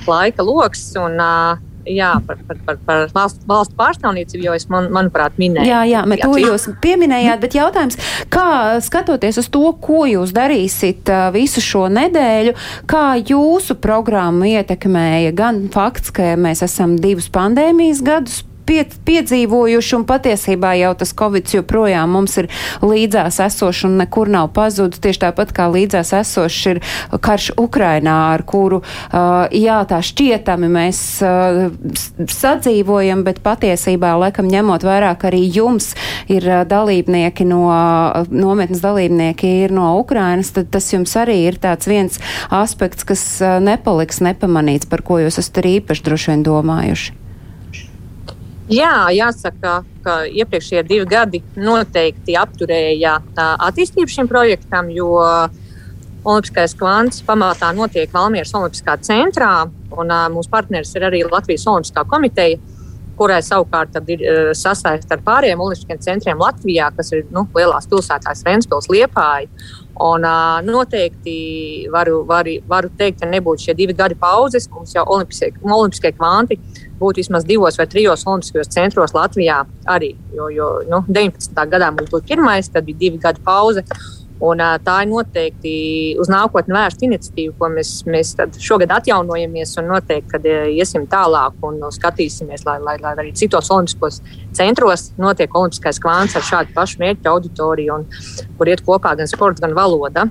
[0.08, 0.93] laika lokus.
[0.95, 5.70] Un, uh, jā, par, par, par, par valsts, valsts pārstāvniecību, jo es, man, manuprāt, minēju.
[5.70, 8.00] Jā, jā, bet to jūs pieminējāt, bet jautājums,
[8.34, 12.56] kā skatoties uz to, ko jūs darīsit visu šo nedēļu,
[12.89, 20.05] kā jūsu programmu ietekmēja gan fakts, ka mēs esam divus pandēmijas gadus pie, piedzīvojuši, un
[20.10, 22.49] patiesībā jau tas Covid joprojām mums ir
[22.86, 25.01] līdzās esošs un nekur nav pazudis.
[25.01, 26.82] Tieši tāpat kā līdzās esošs ir
[27.25, 28.82] karš Ukrainā, ar kuru,
[29.55, 31.01] jā, tā šķietami mēs
[32.39, 35.91] sadzīvojam, bet patiesībā, laikam, ņemot vairāk arī jums
[36.32, 37.63] ir dalībnieki no,
[38.29, 42.19] nometnes dalībnieki ir no Ukrainas, tad tas jums arī ir tāds viens
[42.53, 43.25] aspekts, kas
[43.63, 47.29] nepaliks nepamanīts, par ko jūs esat arī īpaši droši vien domājuši.
[48.69, 53.15] Jā, jāsaka, ka iepriekšējie divi gadi noteikti apturēja
[53.65, 55.15] attīstību šim projektam, jo
[56.29, 59.53] Olimpiskais kvants pamatā notiek Valmieras Olimpiskā centrā,
[59.95, 62.60] un uh, mūsu partneris ir arī Latvijas Olimpiskā komiteja,
[63.19, 68.43] kurai savukārt ir uh, sasaistīta ar pārējiem Olimpiskiem centriem Latvijā, kas ir nu, lielās pilsētās
[68.45, 69.47] Ventspils, Liepāja.
[69.99, 74.69] Un, uh, noteikti varu, varu, varu teikt, ka nebūtu šie divi gadi pauzes.
[74.71, 76.60] Mums jau Olimpiskie, Olimpiskie kvanti
[76.99, 80.13] būtu vismaz divos vai trijos olimpiskajos centros Latvijā arī.
[80.36, 81.56] Jo, jo nu, 19.
[81.71, 83.86] gadā mums bija pirmais, tad bija divi gadi pauze.
[84.39, 85.71] Un, tā ir noteikti
[86.19, 88.32] uz nākotni vērsta iniciatīva, ko mēs, mēs
[88.63, 94.21] šogad atjaunojamies un noteikti, iesim tālāk un skatīsimies, lai, lai, lai arī citos olimpiskos
[94.56, 98.08] centros notiek olimpiskais kvants ar šādu pašu mērķu auditoriju, un,
[98.56, 100.30] kur iet kopā gan sports, gan valoda.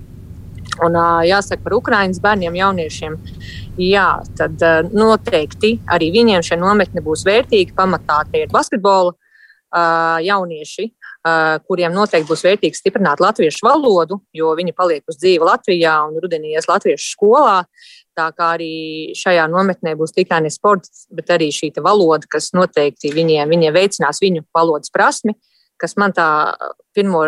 [0.87, 0.97] Un,
[1.29, 3.21] jāsaka par Ukraiņas bērniem, jauniešiem.
[3.83, 4.09] Jā,
[4.41, 7.77] tad noteikti arī viņiem šie nometni būs vērtīgi.
[7.77, 9.13] Pamatā tie ir basketbola
[10.25, 10.87] jaunieši,
[11.69, 16.55] kuriem noteikti būs vērtīgi stiprināt latviešu valodu, jo viņi paliek uz dzīvi Latvijā un rudenī
[16.55, 17.59] ies latviešu skolā.
[18.19, 23.13] Tā kā arī šajā nometnē būs tikai ne sports, bet arī šī valoda, kas noteikti
[23.15, 25.37] viņiem, viņiem veicinās viņu valodas prasmi.
[25.79, 26.57] Kas man tā
[26.97, 27.21] pirmo,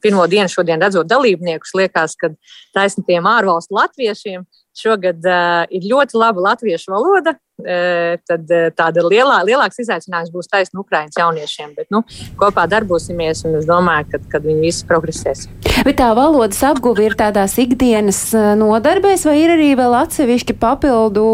[0.00, 2.30] pirmo dienu, šodien redzot dalībniekus, liekas, ka
[2.72, 4.46] taisni tiem ārvalstu latviešiem
[4.82, 11.18] šogad uh, ir ļoti laba latviešu valoda, tad tāda lielā, lielāks izaicinājums būs taisnība Ukraiņas
[11.18, 11.72] jauniešiem.
[11.74, 12.04] Bet nu,
[12.38, 15.48] kopā darbosimies, un es domāju, ka, kad viņi visi progresēs.
[15.86, 18.20] Bet tā valodas apguve ir tādās ikdienas
[18.58, 21.26] nodarbēs, vai ir arī vēl atsevišķi papildu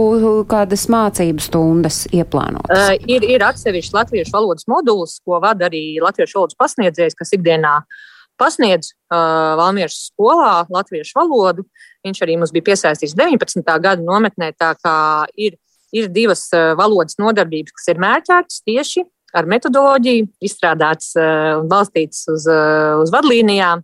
[0.48, 2.72] kādas mācību stundas ieplānotas?
[2.72, 7.83] Uh, ir, ir atsevišķi latviešu valodas modulis, ko vada arī latviešu valodas pasniedzējs, kas ikdienā
[8.40, 11.66] pasniedz uh, Valmieras skolā latviešu valodu.
[12.04, 13.62] Viņš arī mums bija piesaistīts 19.
[13.64, 14.96] gada nometnē, tā kā
[15.36, 15.58] ir
[15.94, 22.46] ir divas eh, valodas nodarbības, kas ir mērķētas tieši ar metodoloģiju, izstrādātas un balstītas uz,
[22.50, 23.82] eh, uz vadlīnijām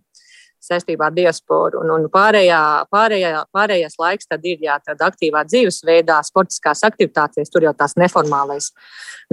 [0.61, 1.81] saistībā ar diasporu.
[1.81, 2.61] Un, un pārējā,
[2.93, 8.71] pārējā, pārējais laiks tad ir jā, tad aktīvā dzīvesveidā, sportiskās aktivitātēs, tur jau tās neformālais,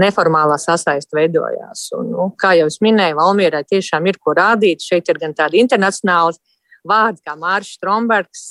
[0.01, 1.89] neformālā sasaiste veidojās.
[1.99, 4.85] Un, nu, kā jau es minēju, Valmierai tiešām ir ko rādīt.
[4.85, 6.41] Šeit ir gan tādi internacionāli
[6.89, 8.51] vārdi kā Mārcis Strombergs,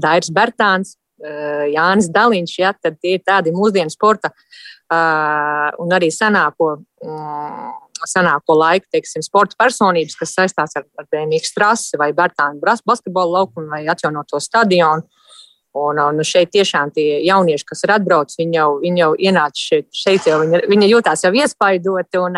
[0.00, 6.08] Dairis Bertāns, Eh, Jānis Daliņš, ja, tad tie ir tādi mūsdienu sporta uh, un arī
[6.10, 6.72] senāko,
[7.06, 7.68] um,
[8.10, 13.72] senāko laiku, teiksim, sporta personības, kas saistās ar, ar BMX trasi vai Bertānu basketbola laukumu
[13.72, 15.06] vai atjaunoto stadionu.
[15.72, 19.86] Un, un šeit tiešām tie jaunieši, kas ir atbraucis, viņi jau, viņi jau ienāca šeit,
[19.96, 22.20] šeit jau viņi, viņi jūtās jau iespaidoti.
[22.20, 22.36] Un,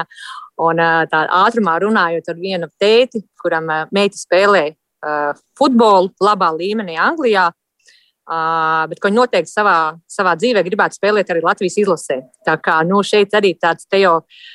[0.63, 4.69] un tā ātrumā runājot ar vienu tēti, kuram meita spēlē
[5.59, 7.49] futbolu labā līmenī Anglijā,
[8.25, 12.17] Uh, bet viņi noteikti savā, savā dzīvē gribētu spēlēt arī Latvijas izlasē.
[12.47, 14.15] Tā kā nu, šeit arī tāds te jau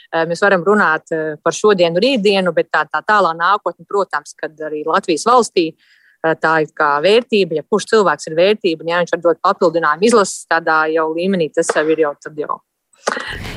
[0.09, 5.27] mēs varam runāt par šodienu, rītdienu, bet tā, tā tālā nākotne, protams, kad arī Latvijas
[5.29, 5.67] valstī
[6.41, 7.59] tā ir kā vērtība.
[7.59, 11.51] Ja kurš cilvēks ir vērtība, un ja viņš var dot papildinājumu izlases tādā jau līmenī,
[11.53, 12.59] tas jau ir jau, jau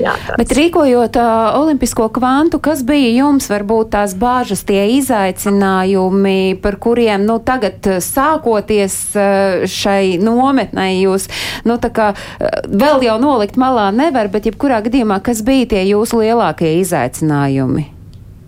[0.00, 0.38] Jā, tāds.
[0.40, 7.24] Bet rīkojot uh, olimpisko kvantu, kas bija jums varbūt tās bāžas, tie izaicinājumi, par kuriem,
[7.28, 11.28] nu, tagad sākoties uh, šai nometnei, jūs,
[11.68, 16.22] nu, kā uh, vēl jau nolikt malā nevar, bet jebkurā gadījumā, kas bija tie jūsu
[16.24, 17.88] lielākie izaicinājumi?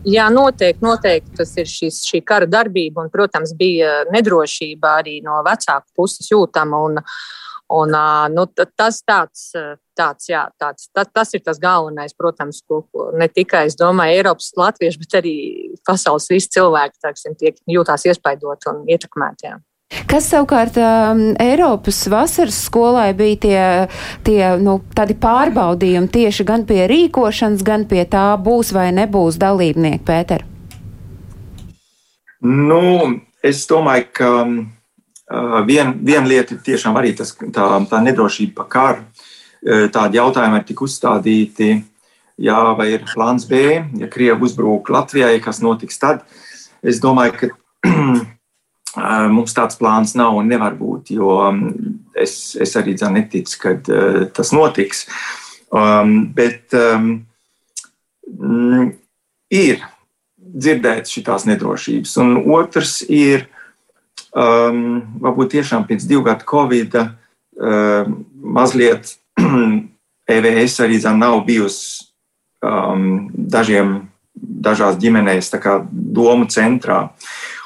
[0.05, 5.39] Jā, noteikti, noteikti tas ir šis, šī kara darbība, un, protams, bija nedrošība arī no
[5.47, 6.83] vecāku puses jūtama.
[6.91, 7.01] Un,
[7.73, 7.95] un,
[8.35, 8.47] nu,
[8.77, 9.51] tas, tāds,
[9.97, 12.85] tāds, jā, tāds, tas, tas ir tas galvenais, protams, ko
[13.17, 15.37] ne tikai es domāju, Eiropas latvieši, bet arī
[15.87, 19.49] pasaules visi cilvēki tāksim, tiek jūtās iespaidot un ietekmēti.
[19.49, 19.61] Jā.
[20.11, 23.61] Kas savukārt um, Eiropas vasaras skolai bija tie,
[24.27, 30.03] tie nu, tādi pārbaudījumi tieši gan pie rīkošanas, gan pie tā būs vai nebūs dalībnieki,
[30.05, 30.47] Pēter?
[32.45, 32.81] Nu,
[33.45, 34.57] es domāju, ka uh,
[35.69, 39.05] viena vien lieta ir tiešām arī tas, tā, tā nedrošība par karu.
[39.65, 41.71] Uh, tādi jautājumi ir tik uzstādīti,
[42.45, 46.25] jā, vai ir plāns B, ja Krievi uzbrūk Latvijai, kas notiks tad.
[46.85, 47.53] Es domāju, ka
[48.95, 51.39] Mums tāds plāns nav un nevar būt, jo
[52.15, 53.73] es, es arī neticu, ka
[54.31, 55.09] tas notiks.
[55.75, 57.25] Um, bet um,
[59.51, 59.83] ir
[60.39, 62.13] dzirdēts šīs nedrošības.
[62.23, 63.49] Un otrs ir,
[64.35, 69.17] um, varbūt tiešām pēc divu gadu Covid um, mazliet
[70.37, 72.05] EVS arī nav bijusi
[72.65, 75.53] um, dažiem, dažās ģimenēs
[75.91, 77.09] domu centrā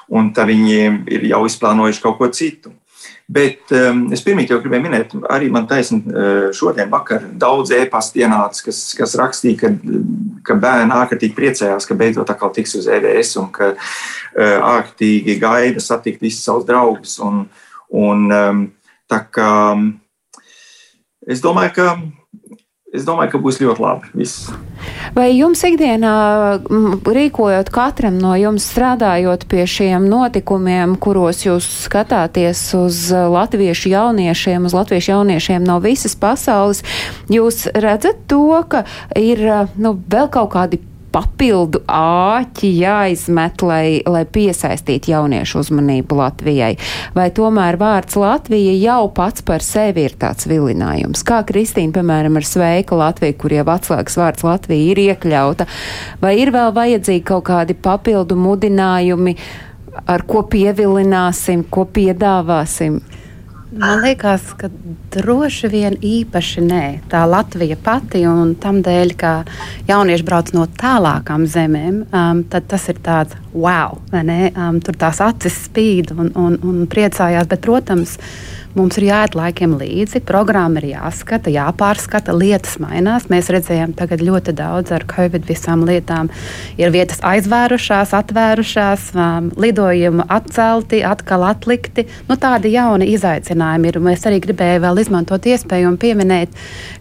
[0.08, 0.80] un tad viņi
[1.12, 2.72] ir jau izplānojuši kaut ko citu.
[3.28, 8.22] Bet um, es pirmie jau gribēju minēt, arī man taisnība uh, šodien vakar daudz e-pasta
[8.22, 9.70] ienāca, kas, kas rakstīja, ka,
[10.48, 13.82] ka bērni ārkārtīgi priecājās, ka beidzot atkal tiks uz EVS un ka uh,
[14.40, 17.18] ārkārtīgi gaida satikt visus savus draugus.
[17.20, 17.44] Un,
[17.92, 18.64] un, um,
[19.12, 19.90] tā kā um,
[21.28, 21.90] es domāju, ka
[22.88, 24.08] Es domāju, ka būs ļoti labi.
[24.16, 24.46] Viss.
[25.12, 26.12] Vai jums ikdienā,
[27.04, 34.76] rīkojot katram no jums, strādājot pie šiem notikumiem, kuros jūs skatāties uz latviešu jauniešiem, uz
[34.76, 36.80] latviešu jauniešiem no visas pasaules,
[37.28, 38.86] jūs redzat to, ka
[39.20, 39.44] ir
[39.76, 40.80] nu, vēl kaut kādi
[41.12, 46.72] papildu āķi jāizmet, lai, lai piesaistītu jauniešu uzmanību Latvijai?
[47.16, 51.24] Vai tomēr vārds Latvija jau pats par sevi ir tāds vilinājums?
[51.26, 55.68] Kā Kristīna, piemēram, ar sveika Latviju, kur jau atslēgas vārds Latvija ir iekļauta,
[56.22, 59.36] vai ir vēl vajadzīgi kaut kādi papildu mudinājumi,
[60.06, 63.00] ar ko pievilināsim, ko piedāvāsim?
[63.68, 64.70] Man liekas, ka
[65.12, 66.84] droši vien īpaši nē.
[67.12, 69.32] Tā Latvija pati un tam dēļ, ka
[69.90, 73.98] jaunieši brauc no tālākām zemēm, um, tad tas ir tāds wow.
[74.14, 77.48] Um, tur tās acis spīd un, un, un priecājās.
[77.50, 78.16] Bet, protams,
[78.76, 83.24] Mums ir jāiet laikiem līdzi, programma ir jāskata, jāpārskata, lietas mainās.
[83.32, 86.28] Mēs redzējām tagad ļoti daudz ar Covid visām lietām.
[86.78, 92.04] Ir vietas aizvērušās, atvērušās, um, lidojumi atcelti, atkal atlikti.
[92.28, 93.98] Nu, tādi jauni izaicinājumi ir.
[94.04, 96.54] Mēs arī gribējām vēl izmantot iespēju un pieminēt,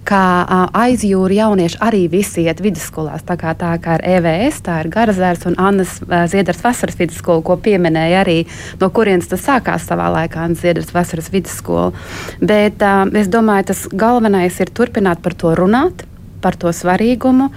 [0.08, 3.28] ka uh, aizjūri jaunieši arī visi iet vidusskolās.
[3.28, 7.44] Tā kā tā kā ir EVS, tā ir Garazērs un Annas uh, Ziedras vasaras vidusskola,
[7.44, 8.38] ko pieminēja arī,
[8.80, 11.94] no kurienes tas sākās savā laikā Ziedras vasaras vidusskola vidusskolu.
[12.42, 16.06] Bet uh, es domāju, tas galvenais ir turpināt par to runāt.
[16.38, 17.48] Par to svarīgumu,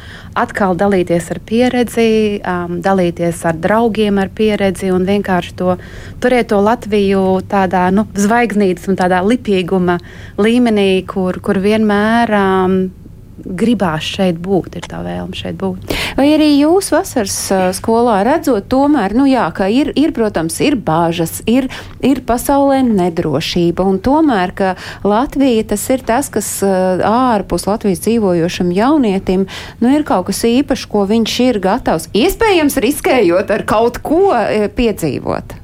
[0.41, 5.75] atkal dalīties ar pieredzi, um, dalīties ar draugiem ar pieredzi un vienkārši to
[6.19, 9.99] turēt to Latviju tādā nu, zvaigznītes un tādā lipīguma
[10.41, 12.79] līmenī, kur, kur vienmēr um,
[13.45, 15.95] gribās šeit būt, ir tā vēlme šeit būt.
[16.19, 17.37] Vai arī jūs vasaras
[17.77, 21.69] skolā redzot, tomēr, nu jā, ka ir, ir protams, ir bāžas, ir,
[22.05, 24.75] ir pasaulē nedrošība, un tomēr, ka
[25.07, 29.47] Latvija tas ir tas, kas ārpus Latvijas dzīvojošam jaunietim,
[29.81, 34.31] nu ir kaut kas īpašs, ko viņš ir gatavs, iespējams, riskējot ar kaut ko
[34.77, 35.57] piedzīvot.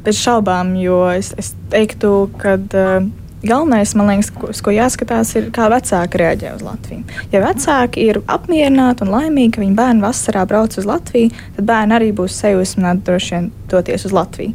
[0.00, 3.04] Bez šaubām, jo es, es teiktu, ka uh,
[3.42, 7.04] galvenais, man liekas, uz ko jāskatās, ir kā vecāki reaģē uz Latviju.
[7.32, 11.96] Ja vecāki ir apmierināti un laimīgi, ka viņu bērni vasarā brauc uz Latviju, tad bērni
[11.96, 14.54] arī būs sajūsmināti droši vien doties uz Latviju.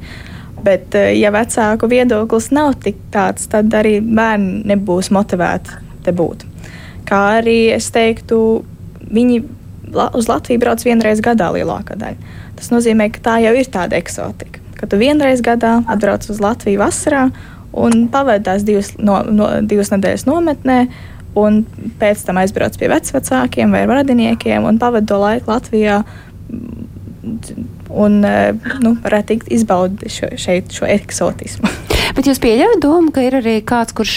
[0.65, 6.45] Bet, eh, ja vecāku viedoklis nav tik tāds, tad arī bērni nebūs motivēti te būt.
[7.05, 8.63] Kā arī es teiktu,
[9.11, 9.43] viņi
[10.13, 12.17] uz Latviju brauc vienreiz gadā lielākā daļa.
[12.55, 14.61] Tas nozīmē, ka tā jau ir tāda eksotika.
[14.75, 17.31] Kad tu vienreiz gadā atbrauc uz Latviju vasarā
[17.75, 20.79] un pavadās divas, no, no, divas nedēļas nometnē.
[21.35, 21.65] Un
[21.99, 25.97] pēc tam aizbrauc pie vecākiem vai radiniekiem un pavadīja to laiku Latvijā.
[27.95, 31.73] Un, nu, varētu teikt, izbaudīt šo, šeit, šo eksotismu.
[32.15, 34.13] Bet jūs pieļaujat domu, ka ir arī kāds, kurš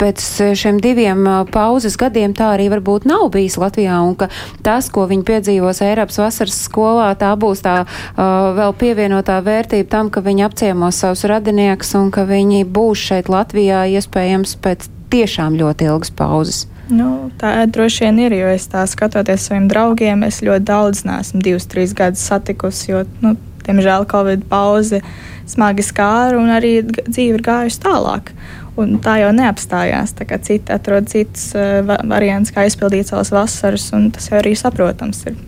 [0.00, 0.22] pēc
[0.58, 1.22] šiem diviem
[1.54, 4.26] pauzes gadiem tā arī varbūt nav bijis Latvijā un ka
[4.66, 8.24] tas, ko viņi piedzīvos Eiropas vasaras skolā, tā būs tā uh,
[8.58, 13.84] vēl pievienotā vērtība tam, ka viņi apciemos savus radiniekus un ka viņi būs šeit Latvijā
[13.94, 16.64] iespējams pēc tiešām ļoti ilgas pauzes.
[16.90, 21.42] Nu, tā droši vien ir, jo es tā skatoties saviem draugiem, es ļoti daudz neesmu
[21.46, 23.36] divus, trīs gadus satikusi, jo, nu,
[23.66, 25.02] diemžēl, Covid pauze
[25.50, 28.34] smagi skāra un arī dzīve ir gājusi tālāk.
[28.80, 30.14] Un tā jau neapstājās.
[30.16, 35.24] Tā citi atrod citus uh, variantus, kā izpildīt savas vasaras, un tas jau arī saprotams
[35.28, 35.38] ir.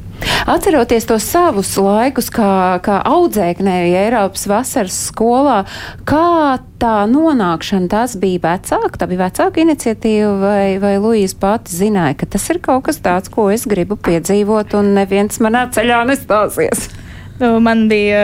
[0.47, 5.63] Atceroties tos savus laikus, kā, kā audzēknēji Eiropas vasaras skolā,
[6.09, 12.19] kā tā nonākšana, tas bija vecāka, tā bija vecāka iniciatīva, vai, vai Luīza pati zināja,
[12.21, 16.91] ka tas ir kaut kas tāds, ko es gribu piedzīvot, un neviens manā ceļā nestāsies?
[17.43, 18.23] Nu, man bija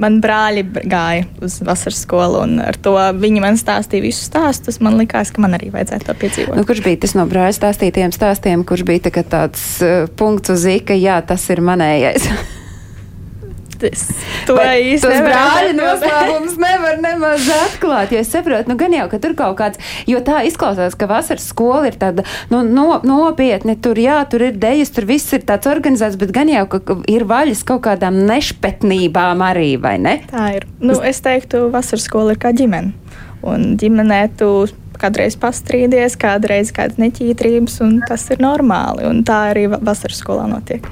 [0.00, 4.80] man brāļi gāja uz vasaras skolu, un ar to viņi man stāstīja visus stāstus.
[4.84, 6.56] Man liekas, ka man arī vajadzētu to piedzīvot.
[6.58, 10.64] Nu, kurš bija tas no brāļa stāstītiem stāstiem, kurš bija tā tāds uh, punkts uz
[10.70, 12.30] īka, jā, tas ir manējais?
[13.88, 14.06] Es
[14.46, 14.56] to
[15.10, 15.30] nevaru.
[15.30, 19.80] Brāļa noslēpums nevar nemaz atklāt, jo es saprotu, nu gan jau, ka tur kaut kāds,
[20.10, 24.58] jo tā izklausās, ka vasaras skola ir tāda, nu, no, nopietni, tur jā, tur ir
[24.60, 29.44] dejas, tur viss ir tāds organizēts, bet gan jau, ka ir vaļas kaut kādām nešpetnībām
[29.46, 30.18] arī, vai ne?
[30.30, 30.68] Tā ir.
[30.82, 32.94] Nu, es teiktu, vasaras skola ir kā ģimene.
[33.46, 34.50] Un ģimenē tu
[35.00, 39.06] kādreiz pastrīdies, kādreiz kādas neķītrības, un tas ir normāli.
[39.08, 40.86] Un tā arī vasaras skolā notiek.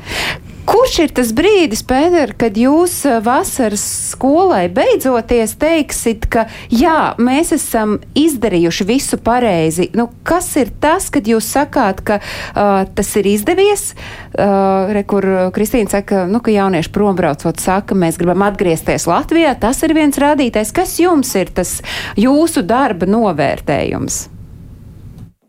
[0.69, 7.55] Kurš ir tas brīdis, Pēter, kad jūs eh, vasaras skolai beidzoties teiksit, ka jā, mēs
[7.57, 9.87] esam izdarījuši visu pareizi?
[9.97, 13.95] Nu, kas ir tas, kad jūs sakāt, ka uh, tas ir izdevies?
[14.37, 15.25] Uh, re, kur
[15.57, 19.55] Kristīna saka, nu, ka jaunieši prombraucot saka, mēs gribam atgriezties Latvijā.
[19.57, 20.75] Tas ir viens rādītājs.
[20.77, 21.79] Kas jums ir tas
[22.21, 24.21] jūsu darba novērtējums?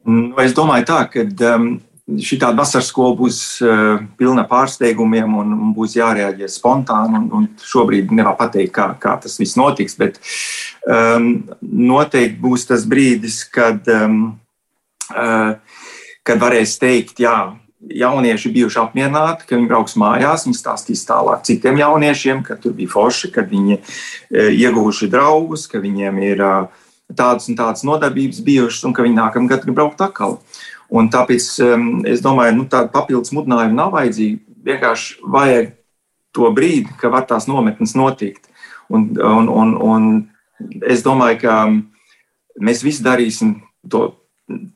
[0.07, 1.73] Nu, es domāju tā, ka um,
[2.17, 7.19] šī tāda vasaras skola būs uh, pilna pārsteigumiem un, un būs jārēģē spontāni.
[7.19, 10.19] Un, un šobrīd nevar pateikt, kā, kā tas viss notiks, bet
[10.87, 11.31] um,
[11.61, 14.19] noteikti būs tas brīdis, kad, um,
[15.13, 15.55] uh,
[16.25, 17.37] kad varēs teikt, jā.
[17.79, 22.91] Jaunieši bijuši apmierināti, ka viņi brauks mājās, viņi stāstīs tālāk citiem jauniešiem, ka tur bija
[22.91, 26.43] forši, ka viņi uh, ieguvuši draugus, ka viņiem ir
[27.15, 30.37] tādas un tādas nodarbības bijušas un ka viņi nākamgad grib braukt atkal.
[30.89, 34.39] Un tāpēc um, es domāju, ka nu, tāda papildus mudinājuma nav vajadzīga.
[34.69, 35.73] Vienkārši vajag
[36.35, 38.49] to brīdi, kad var tās nometnes notikt.
[38.89, 40.07] Un, un, un, un
[40.89, 41.59] es domāju, ka
[42.59, 43.59] mēs visi darīsim
[43.89, 44.07] to,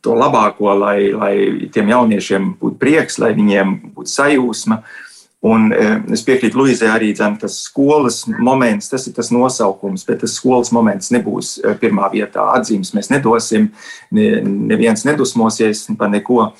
[0.05, 1.33] to labāko, lai, lai
[1.73, 4.79] tiem jauniešiem būtu prieks, lai viņiem būtu sajūsma.
[4.79, 5.12] Uh,
[5.43, 10.21] Un e, es piekrītu Luizai arī, dzem, tas skolas moments, tas ir tas nosaukums, bet
[10.23, 12.45] tas skolas moments nebūs e, pirmā vietā.
[12.55, 13.67] Atzīmes mēs nedosim,
[14.15, 14.29] ne,
[14.71, 16.53] neviens nedusmosies par neko.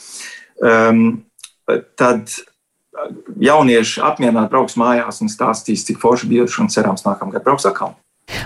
[0.64, 1.06] Um,
[2.00, 2.36] tad
[3.40, 7.96] jaunieši apmierināti brauks mājās un stāstīs, cik forši bijuši un cerams nākamgad brauks atkal.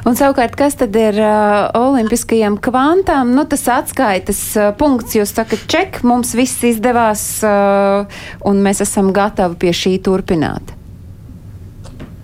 [0.07, 3.33] Un savukārt, kas tad ir uh, olimpiskajam kvantam?
[3.35, 8.07] Nu, tas atskaites uh, punkts, jūs sakat, ček, mums viss izdevās, uh,
[8.47, 10.73] un mēs esam gatavi pie šī turpināt.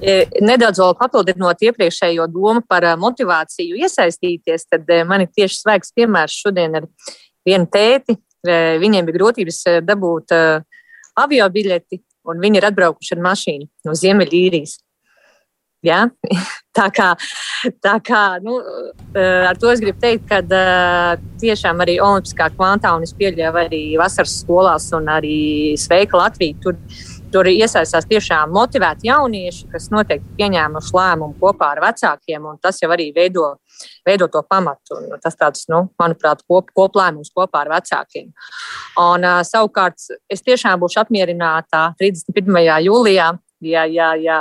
[0.04, 5.62] E, nedaudz vēl papildinot iepriekšējo domu par uh, motivāciju iesaistīties, tad uh, man ir tieši
[5.62, 6.90] svaigs piemērs šodien ar
[7.48, 8.18] vienu tēti.
[8.44, 10.34] Uh, viņiem bija grūtības dabūt
[11.20, 14.80] avio biļeti, un viņi ir atbraukuši ar mašīnu no Ziemeļīrijas.
[15.84, 16.08] Ja?
[16.74, 17.12] Tā kā,
[17.86, 18.56] tā kā nu,
[19.14, 23.60] eh, ar to es gribu teikt, ka eh, tiešām arī Olimpiskā kvantā, un es pieļauju
[23.62, 26.58] arī vasaras skolās, un arī Sveika Latvija.
[26.64, 26.80] Tur,
[27.30, 32.90] tur iesaistās tiešām motivēti jaunieši, kas noteikti pieņēmuši lēmumu kopā ar vecākiem, un tas jau
[32.98, 33.52] arī veido,
[34.10, 34.98] veido to pamatu.
[34.98, 38.34] Un tas tāds, nu, manuprāt, kop, koplēmums kopā ar vecākiem.
[38.98, 42.64] Un, uh, savukārt, es tiešām būšu apmierināta 31.
[42.90, 44.40] jūlijā ja, ja, ja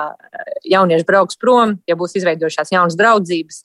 [0.69, 3.63] jaunieši brauks prom, ja būs izveidojušās jaunas draudzības.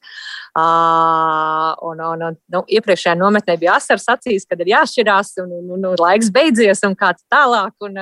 [0.58, 5.70] Uh, un, un, un, nu, iepriekšējā nometnē bija asars acīs, kad ir jāšķirās, un, un,
[5.78, 7.76] un, un laiks beidzies, un kā tālāk.
[7.86, 8.02] Un,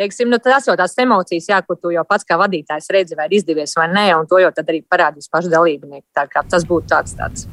[0.00, 3.28] teiksim, nu, tas jau tās emocijas, jā, ko tu jau pats kā vadītājs redzi, vai
[3.28, 6.06] ir izdevies vai nē, un to jau tad arī parādīs paši dalībnieki.
[6.16, 7.48] Tā kā tas būtu tāds, tāds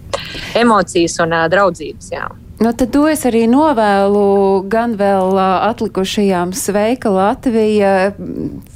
[0.55, 2.13] emocijas un uh, draudzības.
[2.15, 2.29] Jā.
[2.57, 7.91] Nu, tad to es arī novēlu gan vēl atlikušajām Sveika Latvija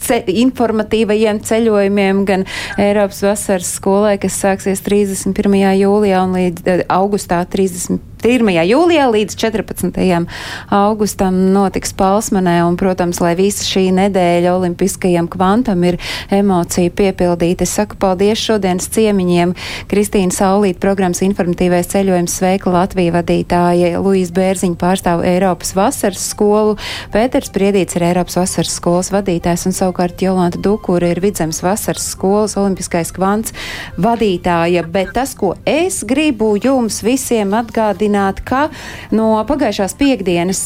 [0.06, 2.46] ce informatīvajiem ceļojumiem, gan
[2.78, 5.58] Eiropas vasaras skolai, kas sāksies 31.
[5.82, 8.11] jūlijā un līdz augustā 30.
[8.22, 8.46] 1.
[8.70, 10.28] jūlijā līdz 14.
[10.70, 15.98] augustam notiks Palsmanē, un, protams, lai visa šī nedēļa olimpiskajam kvantam ir
[16.30, 17.66] emocija piepildīta.
[17.66, 19.56] Es saku paldies šodienas ciemiņiem
[19.90, 26.78] Kristīna Saulīt, programmas informatīvais ceļojums Sveika Latvija vadītāja, Luīs Bērziņa pārstāv Eiropas vasaras skolu,
[27.16, 32.54] Pēters Priedīts ir Eiropas vasaras skolas vadītājs, un savukārt Jolanta Dukura ir Vidzemes vasaras skolas
[32.62, 33.58] olimpiskais kvants
[33.98, 34.86] vadītāja.
[34.94, 38.11] Bet tas, ko es gribu jums visiem atgādināt,
[38.46, 38.70] ka
[39.12, 40.62] no pagājušās piekdienas,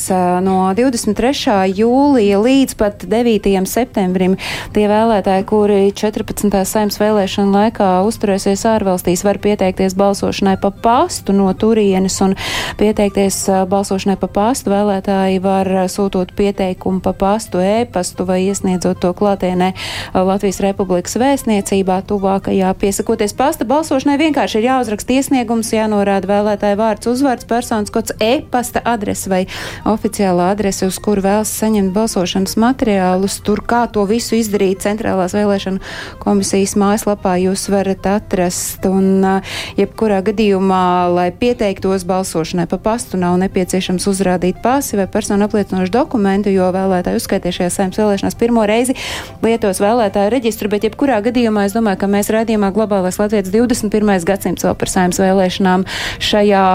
[0.46, 1.74] no 23.
[1.76, 3.50] jūlija līdz pat 9.
[3.70, 4.38] septembrim,
[4.76, 6.52] tie vēlētāji, kuri 14.
[6.66, 12.36] saimnes vēlēšana laikā uzturēsies ārvalstīs, var pieteikties balsošanai pa pastu no turienes un
[12.80, 14.74] pieteikties balsošanai pa pastu.
[14.74, 19.72] Vēlētāji var sūtot pieteikumu pa pastu, e-pastu vai iesniedzot to klātienē
[20.16, 22.74] Latvijas Republikas vēstniecībā tuvākajā.
[22.80, 29.30] Piesakoties pasta balsošanai, vienkārši ir jāuzraksta iesniegums, jānorāda vēlētāja vārds, uzvārds, personas kods, e-pasta adrese
[29.30, 29.46] vai
[29.86, 33.42] oficiālā adrese, uz kuru vēlas saņemt balsošanas materiālus.
[33.44, 35.80] Tur kā to visu izdarīt centrālās vēlēšana
[36.20, 38.86] komisijas mājaslapā jūs varat atrast.
[38.86, 39.42] Un,
[39.78, 46.50] jebkurā gadījumā, lai pieteiktos balsošanai pa pastu, nav nepieciešams uzrādīt pasi vai personu apliecinošu dokumentu,
[46.54, 48.96] jo vēlētāji uzskaitījušies saimnes vēlēšanās pirmo reizi
[49.44, 54.16] lietos vēlētāju reģistru, bet jebkurā gadījumā es domāju, ka mēs raidījumā Globālais Latvijas 21.
[54.26, 55.86] gadsimts vēl par saimnes vēlēšanām
[56.24, 56.66] šajā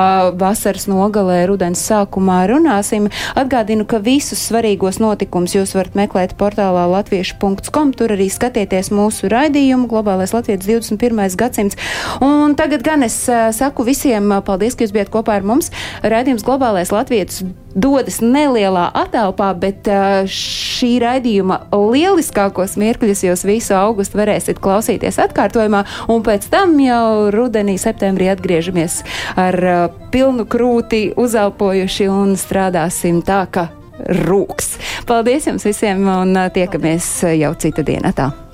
[0.50, 3.08] vasaras nogalē, rudens sākumā runāsim.
[3.38, 7.94] Atgādinu, ka visus svarīgos notikumus jūs varat meklēt portālā latviešu.com.
[7.96, 11.22] Tur arī skatieties mūsu raidījumu Globālais Latvijas 21.
[11.40, 11.78] gadsimts.
[12.24, 13.22] Un tagad gan es
[13.56, 15.70] saku visiem paldies, ka jūs bijat kopā ar mums.
[16.02, 17.44] Raidījums Globālais Latvijas
[17.74, 19.88] dodas nelielā atelpā, bet
[20.30, 27.76] šī raidījuma lieliskākos mirkļus jūs visu augustu varēsiet klausīties atkārtojumā, un pēc tam jau rudenī,
[27.80, 29.00] septembrī atgriežamies
[29.40, 29.60] ar
[30.14, 33.68] pilnu krūti uzelpojuši un strādāsim tā, ka
[34.26, 34.76] rūks.
[35.08, 38.14] Paldies jums visiem un tiekamies jau cita dienā.
[38.16, 38.49] Tā.